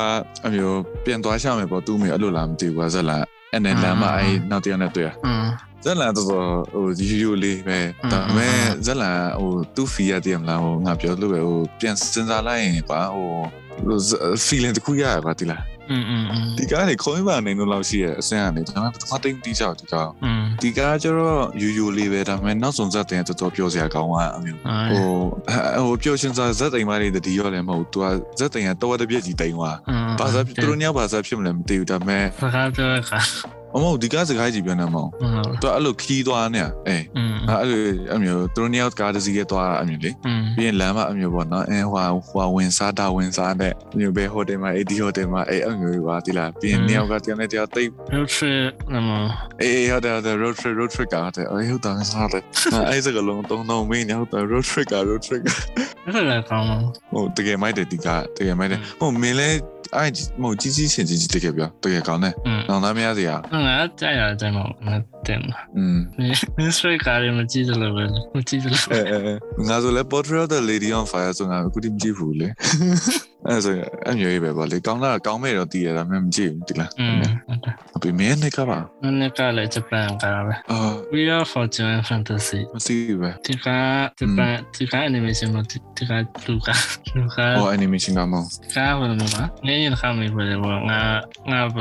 [0.46, 3.18] အမျိုးပြန်သွားရှာမယ်ပေါ့သူ့အမေအဲ့လိုလားမသိဘူးဇက်လာ
[3.52, 5.46] အဲ့နဲ့လမ်းမှာအဲ့နောက်တယောက်နဲ့တွေ့ရอืม
[5.84, 7.80] ဇက်လန်တော့ဟိုယူယူလေးပဲ
[8.12, 13.30] ဒါပေမဲ့ဇက်လန်ဟိုသူ့ဖီရတည်မလားဟိုငါပြောလို့ပဲဟိုပြန်စဉ်းစားလိုက်ရင်ပါဟို
[14.46, 25.07] feeling တခုရရပါတိလား อืมอืมอืม ဒီကားနေခေါင်းမနိုင်လို့လောက်ရှိရအစမ်းကနေကျွန်တော်တစ်ခါတိတ်တိကျဒီကား อืม ဒီကားကျတော့ယူယူလေးပဲဒါပေမဲ့နောက်ဆုံးဇက်တင်တော်တော်ပြောစရာကောင်းသွားအမျိုး အာ ဟို
[25.87, 28.07] ဟိုပြောရှင်စားဇက်တိမ်မလေးတတိရောလည်းမဟုတ်သူက
[28.39, 33.21] ဇက်တိမ်ကတော့တပြက်ကြီးတိမ်သွား อืม ဘာသာသူတို့ညဘာသာဖြစ်မလဲမသိဘူးဒါပေမဲ့ စကားပြောခါ
[33.56, 35.10] အ မဟုတ်ဒီကစကားကြီးပြန်နေမအောင်
[35.62, 37.04] သူအဲ့လိုခီးသွားနေအေး
[37.50, 37.84] အဲ့လို
[38.16, 40.12] အမျိုးသူတို့နှစ်ယောက်ကားတစ်စီးရဲ့သွားတာအမျိုးလေ
[40.56, 49.10] ပြီးရင်လမ်းမအမျိုးပေါ့နော်အင်းဟွာဟွာဝင်စားတာဝင်စားတဲ့အမျိုးပဲဟိုတယ်မှာအေးဒီဟိုတယ်မှာအေးအမျိုးပါတိလားပြီးရင်နှစ်ယောက်ကတရားနဲ့တရားသိပ် road trip အမ
[49.62, 52.44] အေးဟုတ်တယ်ဟုတ်တယ် road trip road trip ကားတဲ့အေးဟုတ်တယ်စားတယ်
[52.90, 55.56] အဲ့စကလုံးတုံးတုံးမင်းဟုတ်တယ် road trip ကာ road trip ကာ
[56.06, 56.68] အဲ့ဒါလည်းကောင်း
[57.14, 58.08] ဟုတ်တကယ်မိုက်တယ်ဒီက
[58.38, 59.50] တကယ်မိုက်တယ်ဟိုမင်းလဲ
[59.96, 60.12] အဲ့
[60.42, 62.34] မဟုတ်ကြီးကြီးဆင်ကြီးကြီးတကယ်ပြောတကယ်ကောင်းတယ်
[62.70, 63.32] နောက်သားမရစီက
[63.66, 64.96] ငါကြိုက်ရကြိုက်မှာငါ
[65.28, 65.98] တင်တာอืม
[66.60, 68.04] ministry ကလည်းမကြည့်သလိုပဲ
[68.36, 68.82] မကြည့်သလို
[69.68, 72.48] ငါဆိုလဲ portrait of the lady on fire ဆိုငါအခုတိမကြည့်ဘူးလေ
[73.46, 76.92] အဲ့ဆိုရင်အမျိုးကြီးပဲပေါ့လေကောင်းလားကောင်းမဲ့တော့တည်ရတာမှမကြည့်ဘူးဒီလား
[77.92, 83.68] ဟုတ်ပြီမင်းနေကပါမင်းနေကလည်းဂျပန်ကပဲအော် we are fortune fantasy မသိဘူးပဲဒီက
[84.20, 85.78] ဂျပန်ဒီက animation မဒီ
[86.10, 86.12] က
[86.46, 86.70] လူက
[87.16, 88.44] လူကဟော animation ကမော
[88.76, 91.02] ကာဘယ်မှာလဲနေရင်ခါမေးပဲပေါ့ငါ
[91.52, 91.78] ငါဘ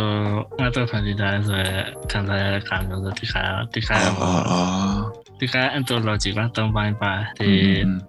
[0.58, 1.68] ငါတော့ဖန်တီတာဆိုရ
[2.10, 3.34] ခံစားရတဲ့ခံလို့ဒီက
[3.74, 7.52] ဒီကအော်ဒီက anthology က၃ပိုင်းပါတယ်ဒီ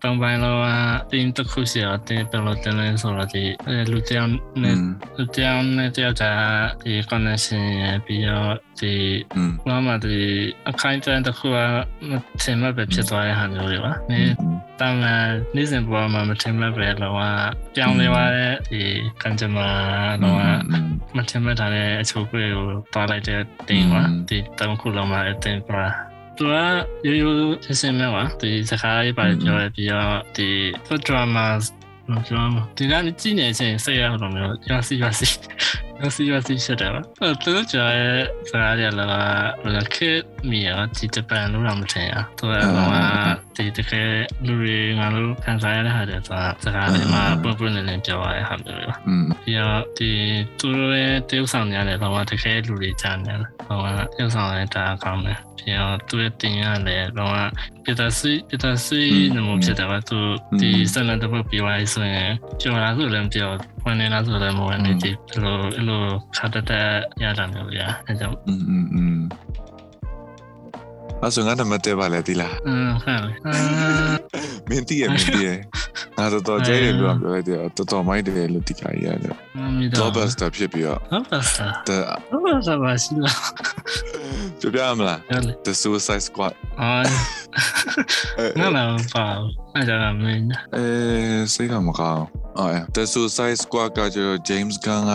[0.03, 0.67] ၃ပိုင်းလောက
[1.11, 3.45] theme တစ်ခုစီတော့ theme တစ်လုံးတင်လဲဆိုတော့ဒီ
[3.91, 4.31] လူတယောက်
[4.63, 4.77] နဲ့
[5.17, 6.31] လူတယောက်နဲ့တယောက်ကြာ
[6.83, 7.63] ဒီ connection
[8.05, 8.93] ပြီးတော့ဒီ
[9.67, 10.17] ဘာမှဒီ
[10.69, 11.57] အခိုင်အတန့်တစ်ခုက
[12.09, 12.11] မ
[12.43, 14.33] ထင်မှတ်ပဲဖြစ်သွားတဲ့ဟာမျိုးတွေပါ။နင်း
[14.79, 15.15] တမ်းလာ
[15.55, 17.21] နေ့စဉ်ပေါ်မှာမထင်မှတ်ပဲလောက
[17.75, 18.81] ပြောင်းလဲသွားတဲ့ဒီ
[19.23, 19.73] consumer
[20.21, 20.41] လောက
[21.17, 25.81] မထင်မှတ်ထားတဲ့အချိုးကွေးကိုတွားလိုက်တဲ့တင်ပါဒီတမ်းခုလုံးမှာအတင်ပါ
[26.37, 26.55] သူက
[27.05, 30.49] ရိုးရိုးစင်စင်မဲ့ပါဒီစကားရေးပါပြောရပြီးတော့ဒီ
[30.85, 31.63] food dramas
[32.27, 35.27] ကျွန်တော်ဒီကနေ့ကြည့်နေချင်းစိတ်ရတော့မျိုးရစီရစီ
[36.01, 39.05] ရစီရစီရှက်တယ်ပါအဲ့တော့ကျွန်တော်ရဲ့စကားရလာ
[39.75, 40.11] လာခေ
[40.49, 44.11] မီယာဒီဂျပန်လို့တော့မထင်ရသူကတော့ဒီတကယ်
[44.45, 50.09] လူတွေငါတို့ခံစားရတဲ့ဟာတွေဆိုစကားလေးမှာပုံပုံနေနေပြောရတဲ့ဟာမျိုးပါอืมပြီးတော့ဒီ
[50.59, 57.33] သူတို့ရဲ့တရုပ်ဆောင်များတယ်တော့တကယ်လူတွေကြားနေတယ်ဟိုကတရုပ်ဆောင်လည်းတာကောင်းတယ်ပြီးတော့သူရဲ့တင်ရတယ်တော့
[57.83, 59.01] ပြတာစီပြတာစီ
[59.35, 59.49] နမ
[63.76, 65.10] ဖြစ်တယ်ကသူဒီစနစ်တော့ပြောရဆိုရင်ကျော်လာဆိုလည်းပြောဝင်နေလားဆိုလည်းမဝင်နေဒီ
[65.42, 66.02] လိုအဲ့လို
[66.36, 66.72] ခါတတ
[67.22, 69.18] ရတာမျိုးရအဲကြောင့် อืมอืมอืม
[71.20, 73.54] အဲ့ဆိုငါနံပါတ်1ပါလေဒီလား အင်းဟုတ်လေအာ
[74.68, 75.50] မင်းတည်ရမင်းတည်ရ
[76.18, 83.40] ငါတော့တော့ကျဲတယ်လို့ပြောလိုက်တယ်တော်တော်မိုက်တယ်လို့ဒီကကြီးရတယ် မမီတော့ Blockbuster ဖြစ်ပြီးတော့ ဟုတ်ပါစား တဲ့ ဟုတ်ပါစားပါရှိလား
[84.60, 87.04] ပြောပြမလား ဟုတ်လေ The Suicide Squad အော်
[88.58, 89.26] ငါလည်းပါ
[89.77, 90.43] အဲ့ဒါမင်း
[90.75, 90.85] အဲ
[91.53, 92.25] စိတ်ကမကောင်း
[92.59, 95.13] အော် The Suicide Squad ကကျတော့ James Gunn က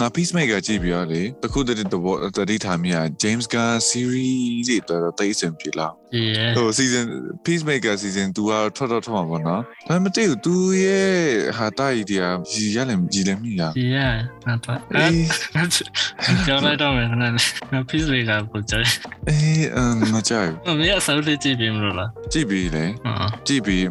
[0.00, 7.04] ငါ Peacemaker ကြည့်ပြီးတော့လေတခုတည်းတဘောတတိထားမိရ James Gunn series တွေတော့တိတ်ဆင်ပြီလားဒီရဲ့ဟို season
[7.44, 11.14] Peacemaker season 2ကထွက်တော့ထွက်မှာပေါ့နော်ဒါပေမဲ့မသိဘူး तू ရဲ့
[11.56, 14.12] ဟာတာကြီးတရားကြီးရလည်းကြီးလည်းမိလားဒီရဲ့
[14.46, 17.32] ငါတော့အဲ့အေးကျော်လိုက်တော့မယ်ခဏလေး
[17.72, 18.90] ငါ piece လေးကပို့ကြတယ်
[19.28, 23.88] အေးအမ်မကြိုက်။မင်းအစားလေးကြည့်ပြမလို့လားဘူးကြည့်ပြီးလေ။ဟုတ်ကြည့်ပြီး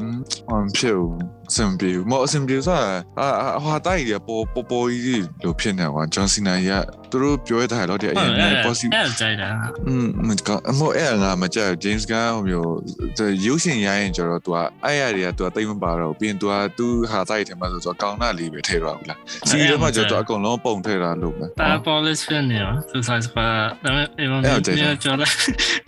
[0.50, 0.84] အမ်ဖြ
[1.53, 2.89] စ်ဘူးစံပြေဘူးမအစံပြေဆိုတာ
[3.21, 9.49] အာဟာတာကြီးပေါ်ပေါ်ပေါ်ကြီးလို့ဖြစ်နေကွာဂျွန်စီနာကြီးကသူတို့ပြောရတဲ့တော့တဲ့အရင်က possible အဲ့ကြိုက်တာ
[9.89, 12.73] อืมမကအမောအဲ့ငါမကြိုက် James Gunn ဟိုမျိုး
[13.47, 14.51] ရုပ်ရှင်ရိုင်းရင်ကျတော့ तू
[14.85, 16.47] အဲ့ရတွေက तू တိတ်မပါတော့ပြီးရင် तू
[16.79, 23.47] သူဟာတိုက်ထဲမှာဆိုတော့ကောင်းတာလေးပဲထည့်တော့ဘူးလားစီထဲမှာကျတော့အကုန်လုံးပုံထည့်တာလို့ပဲ ။တာ polish ဖြစ်နေပါသူဆိုင်စပါ
[23.85, 24.43] ဒါပေမဲ့အေးမင်း
[25.05, 25.35] ကျော်လိုက်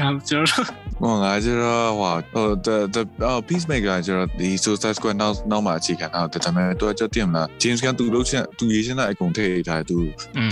[0.00, 0.64] ငါကျော်တော့
[1.00, 9.97] ဟောငါကျတော့ဟိုဟို the the oh peacemaker ကျတော့ဒီ suicide squad နောက် ်နောက်မှာအခြေခံထားတယ်ဒါပေမဲ့သူကကြောက်တင်မလား James Gunn သူလုပ်ချင်သူရေးချင်တဲ့အကုန်ထည့်ထားတယ်သူ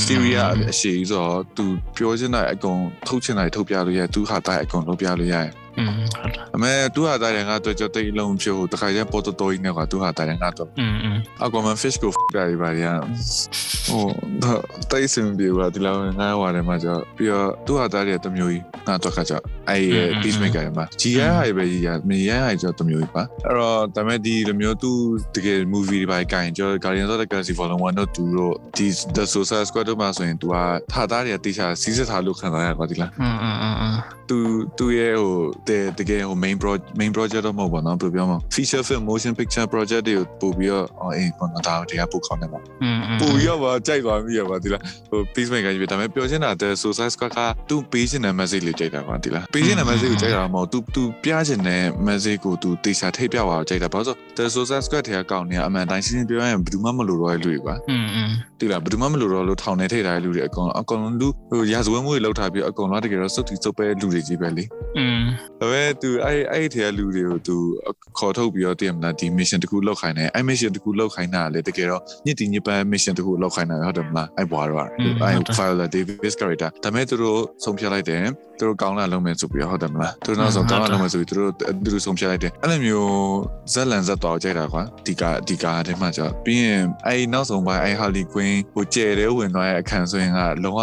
[0.05, 1.65] Syria အရှိကြီးဆိုတော့သူ
[1.97, 12.84] ပြောချင်တဲ့အကုန်ထုတ်ချင်တာထုတ်ပြလို့ရတယ်သူဟာတိုင်းအကုန်လုပ်ပြလို့ရတယ် อืมဟုတ်လား အမေသူဟာတားတယ်ငါတော့ကြတိတ်အလုံးဖြစ်ဟိုတခါကျပေါ်တော်တော်ကြီးနဲ့ကသူဟာတားတယ်ငါတော့ อืมอืม အကောင်မ fish ကိုပြရပါရ
[13.88, 14.04] ဟို
[14.90, 19.34] တိတ်စင်ပြေပါဒီလောက်ငါဝါတယ်မှာကျပြီးတော့သူဟာတားတယ်တမျိုးကြီးငါတော့ခါကျ
[19.68, 19.82] အဲ့
[20.22, 24.90] peacemaker မှာကြီးရဟိုပဲကြီးရမြေရဟိုကျတမျိုးကြီးပါအဲ့တော့ဒါမဲ့ဒီလိုမျိုးသူ
[25.34, 30.54] တကယ် movie တွေပါကြင်ကျ Guardians of the Galaxy Volume 1တော့သူတို့ဒီ The Suicide Squad တို့မှာဆိုရင်သူက
[30.92, 33.96] ထားတားတယ်တေချာစီးစက်ထားလို့ခံစားရပါဒီလား อืมอืมอืม
[34.28, 34.38] သူ
[34.78, 35.36] သူရဲ့ဟို
[35.69, 40.85] တဲ့တကယ်ဟို main project main project တော့မဟုတ်ပါတော့ပြောပြောမှာ feature film motion picture project တွေကိုပို့ပြီးတော့
[41.15, 42.59] အေးပေါ့နော်ဒါတွေကပို့ခေါင်းနေပါ
[43.21, 47.39] ပို့ပြီးတော့ပါကြိုက်ပါမိရပါဒီလားဟို peacemaker ကြီးဒါပေမဲ့ပြောချင်တာတဲ့ suicide squad က
[47.69, 54.83] तू ပေးချင်တဲ့ message လေးကြိုက်တာပါဒီလားပေးချင်တဲ့ message ကိုကြိုက်တာမဟုတ် तू तू ပြချင်တဲ့ message ကို तू တေချာထိပ်ပြပါတော့ကြိုက်တာဘာလို့ဆို the suicide
[54.85, 57.75] squad ထဲကကောင်းနေရအမှန်တိုင်းရှင်းရှင်းပြောရရင်ဘယ်သူမှမလိုတော့တဲ့လူတွေပါ
[58.59, 64.63] ဒီလားဘယ်သူမှမလိုတော့လို့ထောင်နေထိပ်ထားတဲ့လူတွေအကုန်အကုန်လုံးလူဟိုရာဇဝဲမှုတွေလောက်ထားပြီးအကုန်လုံးတကယ်တော့စုတ်တီစုတ်ပဲလူတွေကြီးပဲလေ
[64.97, 65.21] อืม
[65.63, 67.55] ဒါပေမဲ့ तू အဲ့အဲ့ထဲကလူတွေကို तू
[68.17, 74.89] ခေါ်ထုတ်ပြီးတော့တည်မလားဒီ mission တခုလောက်ခိုင်းတယ်အဲ့ mission တခုလောက်ခိုင်းတာလေတကယ်တော့ညစ်တီညစ်ပန်း mission တခုလောက်ခိုင်းတာဟုတ်တယ်မလားအဲ့ဘွားတော့အဲ့
[75.57, 78.23] Viola Davis character ဒါပေမဲ့သူတို့ဆုံးဖြတ်လိုက်တယ်
[78.59, 81.51] သူတို့ကောင်းလာလုံးမယ်ဆိုပြီးဟုတ်တယ်မလားသူတို့နောက်ဆုံးကောင်းလာလုံးမယ်ဆိုပြီးသူတို့
[81.83, 83.13] သူတို့ဆုံးဖြတ်လိုက်တယ်အဲ့လိုမျိုး
[83.73, 90.81] ဇက်လန်ဇက်တော်ကြိုက်တာကွာဒီကဒီကာထဲမှာကြောပြီးရင်အဲ့နောက်ဆုံးပိုင်းအဲ့ Harley Quinn ဟိုကျဲတဲ့ဝင်သွားရဲ့အခန်းဆိုရင်ကလုံးဝ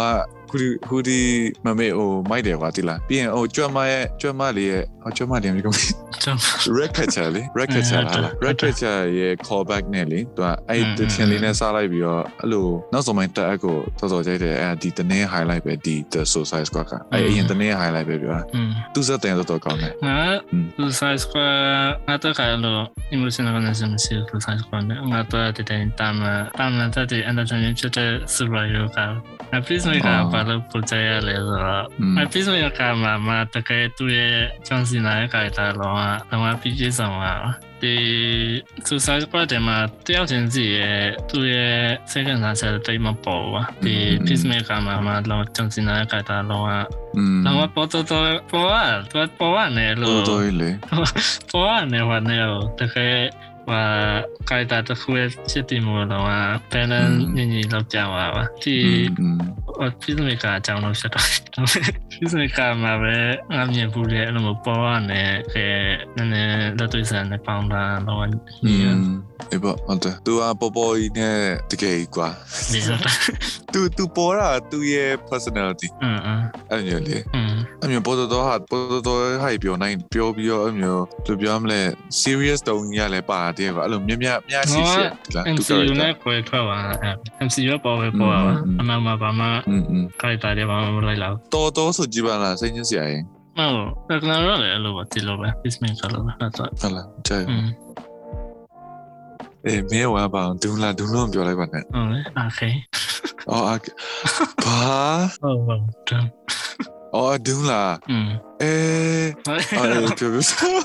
[0.51, 1.19] ခုဒီခုဒီ
[1.65, 5.77] မမေဟိုမိုက်တယ်ကွာတိလားပြီးရင်ဟိုကြွတ်မရဲ့ကြွတ်မလေးရဲ့ဟိုကြွတ်မလေးမျိုး
[6.23, 6.37] ကျွန်
[6.77, 16.65] red catcher လေ red catcher လား red catcher ရဲ့ callback နဲ့လေသူကအဲ့တချင်လေးနဲ့စားလိုက်ပြီးတော့အဲ့လိုနောက်ဆုံးပိုင်းတက်အပ်ကိုတော်တော်ကြိုက်တယ်အဲ့ဒီတနေ့ highlight ပဲဒီ the suicide
[16.69, 20.19] squad ကအဲ့အရင်တနေ့ highlight ပဲပြောတာอืมသူစက်တယ်တော်တော်ကောင်းတယ်ငါ
[20.77, 21.47] သူဆိုင်စကွာ
[22.07, 22.83] ငါတော့ကလို့
[23.15, 26.21] emotional connection မရှိဘူးသူဆိုင်စကွာနဲ့ငါတော့တတဲ့တာမ
[26.59, 28.99] တာမတက်တဲ့ entertainment ဖြစ်တဲ့ superhero က
[29.51, 31.83] ငါ please မကဘာလို့ပူကြရလဲဆိုတော့
[32.15, 34.35] ငါ please မကမှာမတကယ်သူရဲ့
[34.67, 37.33] ချန်စီနာရဲ့ character လောကတော့ပြည့်ပြည့်စုံပါ
[37.82, 37.94] ဒီ
[38.86, 39.76] suicide squad တဲ့မှာ
[40.06, 41.78] တယောက်ချင်းစီရဲ့သူရဲ့
[42.10, 46.68] စိတ်ကစားချက်တိတ်မပေါ်ပါဒီ please မကမှာမလောချန်စီနာရဲ့ character လောက
[47.16, 48.04] อืม လောပေါ်တော့
[48.52, 50.70] ပေါ်อ่ะตัวပေါ်อ่ะเนี่ยလို့ တော်တော်လေ
[51.52, 52.44] ပေါ်อ่ะเนี่ยว่าเนี่ย
[52.78, 53.16] တကယ်
[53.70, 53.84] ว่า
[54.50, 56.38] ကိုက်တာတစ်ခုရဲ့ဖြစ်တည်မှုတော့ว่า
[56.72, 57.04] ဘယ်နဲ့
[57.36, 58.76] ညင်ညင်လောက်ကြပါပါဒီ
[59.20, 59.38] อืม
[59.69, 59.69] ဖိ
[60.01, 61.25] peacemaker အကြောင်းတော့ဖြစ်တော့
[62.11, 63.15] peacemaker မှာပဲ
[63.53, 65.21] အမြင်ဘူးလေအဲ့လိုမျိုးပေါ်ရနေ
[65.53, 65.65] အဲ
[66.15, 68.21] နည်းနည်းလက်တွေ့ဆန်နဲ့ပေါင်းတာတော့
[68.65, 68.99] อืม
[69.50, 71.36] အေးပေါ့ဟုတ်တယ်သူကပေါ်ပေါ်ကြီးနဲ့
[71.70, 72.28] တကယ်ကြီးကွာ
[72.72, 73.12] ဒီဆိုတော့
[73.72, 81.80] သူသူပေါ်တာသူရဲ့ personality อืมอืม အဲ့လိုလေ อืม အမျိုးပေါ်တော်ဟာပေါ်တော်ဟိုက်ပြောနိုင်ပြောပြီးတော့အမျိုးသူပြောမလဲ
[82.20, 87.12] serious တုံးကြီးရလဲပါတယ်ကွာအဲ့လိုမြမြမြရှိရှိဒီလားသူ MCU နဲ့ခွဲထွက်သွားတာ
[87.46, 88.40] MCU ပေါ်ပဲပေါ်ပါ
[88.80, 93.24] အမှန်မှာဘာမှ อืมอืม ကိုက်တာတွေဘာမှမလိုက်လောက် တော်တော်ဆိုကြည့်ပါလားစိတ်ညစ်စရာရင်
[93.58, 93.72] ဟုတ်
[94.08, 97.66] ဒါကလည်းလည်းအဲ့လိုပဲဒီလိုပဲ peacemaker လို့ပဲအဲ့တော့ ဟုတ်လားကြိုက် อืม
[99.66, 102.60] အေးမဲဝါပါဒူလာဒူလုံးပြောလိုက်ပါနဲ့ ဟုတ်လေโอเค
[103.50, 103.72] အော်အ
[104.64, 104.80] ဘာ
[105.42, 106.26] ဟုတ်ဟုတ်တမ်
[107.14, 108.28] အော်ဒူလာ อืม
[108.62, 110.82] အေး ဟုတ် အေးပြောပြော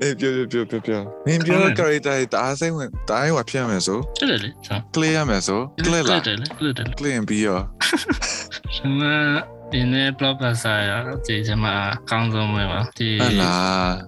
[0.00, 7.58] အေးပြောပြောပြောပြောမင်းပြော character တားစိမ့်ဝင်တားရွာဖြစ်မယ်ဆို တယ်လေဆာ clear ရမယ်ဆို clear လား တယ်လေတယ်လေ clear ပြီးရော
[8.76, 9.00] 什么
[9.73, 10.91] ဒီနေ့ blog ပါစာရ
[11.25, 11.77] ဒီကျမအ
[12.09, 13.53] ကောင်းဆုံးပဲပါဒီဟလာ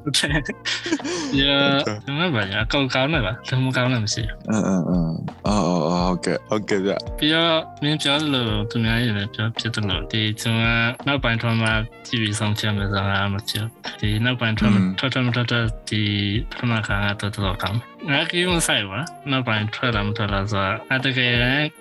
[0.03, 11.73] ဒပြီးတော့ဒီမှာပါရအကောက်ကောင်းတယ်ပါဒါမှမကောင်းလည်းမရှိဘူးအင်းအင်းအင်းအော်အော်အော်ဟုတ်ကဲ့ဟုတ်ကဲ့ဗျပြီးတော့မင်းပြောလို့သူများရလည်းပြောဖြစ်တယ်လို့ဒီကျွန်တော်နောက်ပိုင်းထွန်းမှာ
[12.07, 13.65] ကြည့်ပြီးဆုံးဖြတ်မယ်ဆိုတာမဖြစ်
[13.99, 16.01] ဒီနောက်ပိုင်းထွန်းထွက်ထွက်ထွက်ထွက်ဒီ
[16.49, 17.79] ပထမခါကတော့တော်ကောင်း
[18.09, 18.99] ငါကြီးမဆိုင်ပါ
[19.31, 21.33] နောက်ပိုင်းထွက်လာမထွက်လာဆိုတာအတကယ်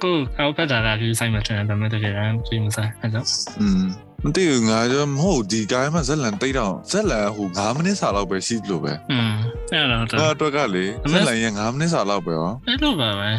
[0.03, 2.15] ကိုအောက်ဖက်တာကကြီးဆိုင်မှတယ်ဒါပေမဲ့တကယ်
[2.47, 3.27] ကြီးမဆိုင်အဲ့တော့
[3.61, 3.83] อืม
[4.28, 9.34] မသိဘူးငါကြောမဟုတ်ဒီကိုင်းမှာဇက်လန်တိတ်တော့ဇက်လန်ဟို9မိနစ်စာလောက်ပဲရှိလို့ပဲ อืม
[9.72, 13.30] အဲ့တော့ ငါအတွက်ကလေဇက်လန်ရဲ့9မိနစ်စာလောက်ပဲဟော အဲ့လိုပါပဲ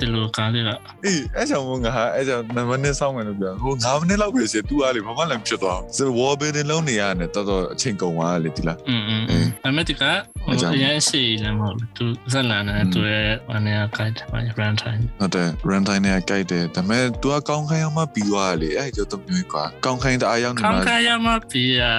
[0.00, 0.70] ဒီလိုကားလေးက
[1.04, 21.94] အေးအဲ့ကြောင့်မို့ငါအဲ့ကြောင့်9မိနစ်စောင့်မယ်လို့ပြောဟို9မိနစ်လောက်ပဲရှိသူအားလေဘာမှလည်းဖြစ်သွားစဝေါ်ဘီဒင်လုံးနေရတယ်တော်တော်အချိန်ကုန်သွားလေဒီလား อืมอืมဒါမဲ့ဒီကဟိုအရင်ရှိနေမဟုတ်သူဇက်လာနေသူရဲ့အနေအကိုက်ပါ run time ဟုတ်တယ် run time နဲ့ကြိုက်တယ်ဒါပေမဲ့ तू ကကောင်းခိုင်းအောင်မပြီးသွားလေအဲ့ကြောင့်တော့မျိုးကွာကောင်းခိုင်းတ အားရောက်နေ ကော မှာ င်းကရမပြီอ่ะ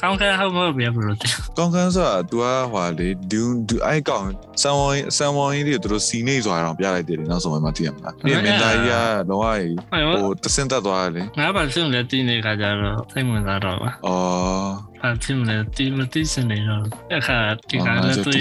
[0.00, 1.16] ကောင်းကဟောမဘယ်ဘလို့
[1.56, 4.26] ကောင်းခန်းဆိုတာ तू ကဟွာလေဒူဒူအဲ့ကောင်
[4.62, 8.94] ဆန်ဝိုင်းဆန်ဝိုင်းလေးတို့စီနေဆိုတာတော့ပြလိုက်တယ်လေနောက်ဆုံးမှသိရမလားဒီမင်းသားကြီးက
[9.28, 9.68] တော့ဟို အဲ့
[10.22, 14.70] ဟိုတစင်တက်သွားတယ်လေ ငါဘာဖြစ်လဲတင်းနေခါကြတော့စိတ်ဝင်စားတော့ပါ အော်
[15.00, 16.84] ဘာဖြစ်လဲတီမတိစနေတော့
[17.18, 17.38] အခါ
[17.68, 18.32] ဒီကလည်းသူ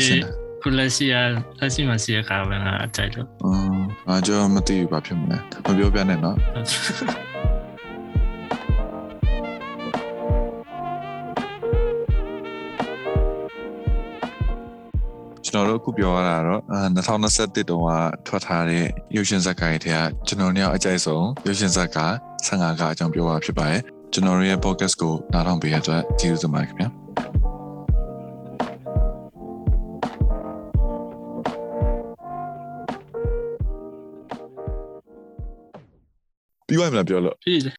[0.61, 1.15] ခုလက်ရှိရ
[1.59, 6.37] လက်ရှိမှရှိရခါပဲငါအကြိုက်လို့ အင်းအားကြောင့်မသိဘူးဘာဖြစ်မလဲမပြောပြနဲ့နော်
[15.54, 17.90] ကျွန်တော်တို့အခုပြောရတာတော့အာ2021တုန်းက
[18.26, 18.84] ထွက်ထားတဲ့
[19.16, 22.12] ရုပ်ရှင်ဇာတ်ကားတွေထဲကကျွန်တော်တို့အကြိုက်ဆုံးရုပ်ရှင်ဇာတ်ကား
[22.46, 23.80] 15ကားအကြောင်းပြောရဖြစ်ပါတယ်
[24.12, 26.88] ကျွန်တော်တို့ရဲ့ podcast ကိုနားထောင်ပေးရတဲ့အတွက်ကျေးဇူးတင်ပါတယ်ခင်ဗျာ
[36.66, 37.72] ပြီးသွားပြီမလားပြောလို့ပြီးတယ်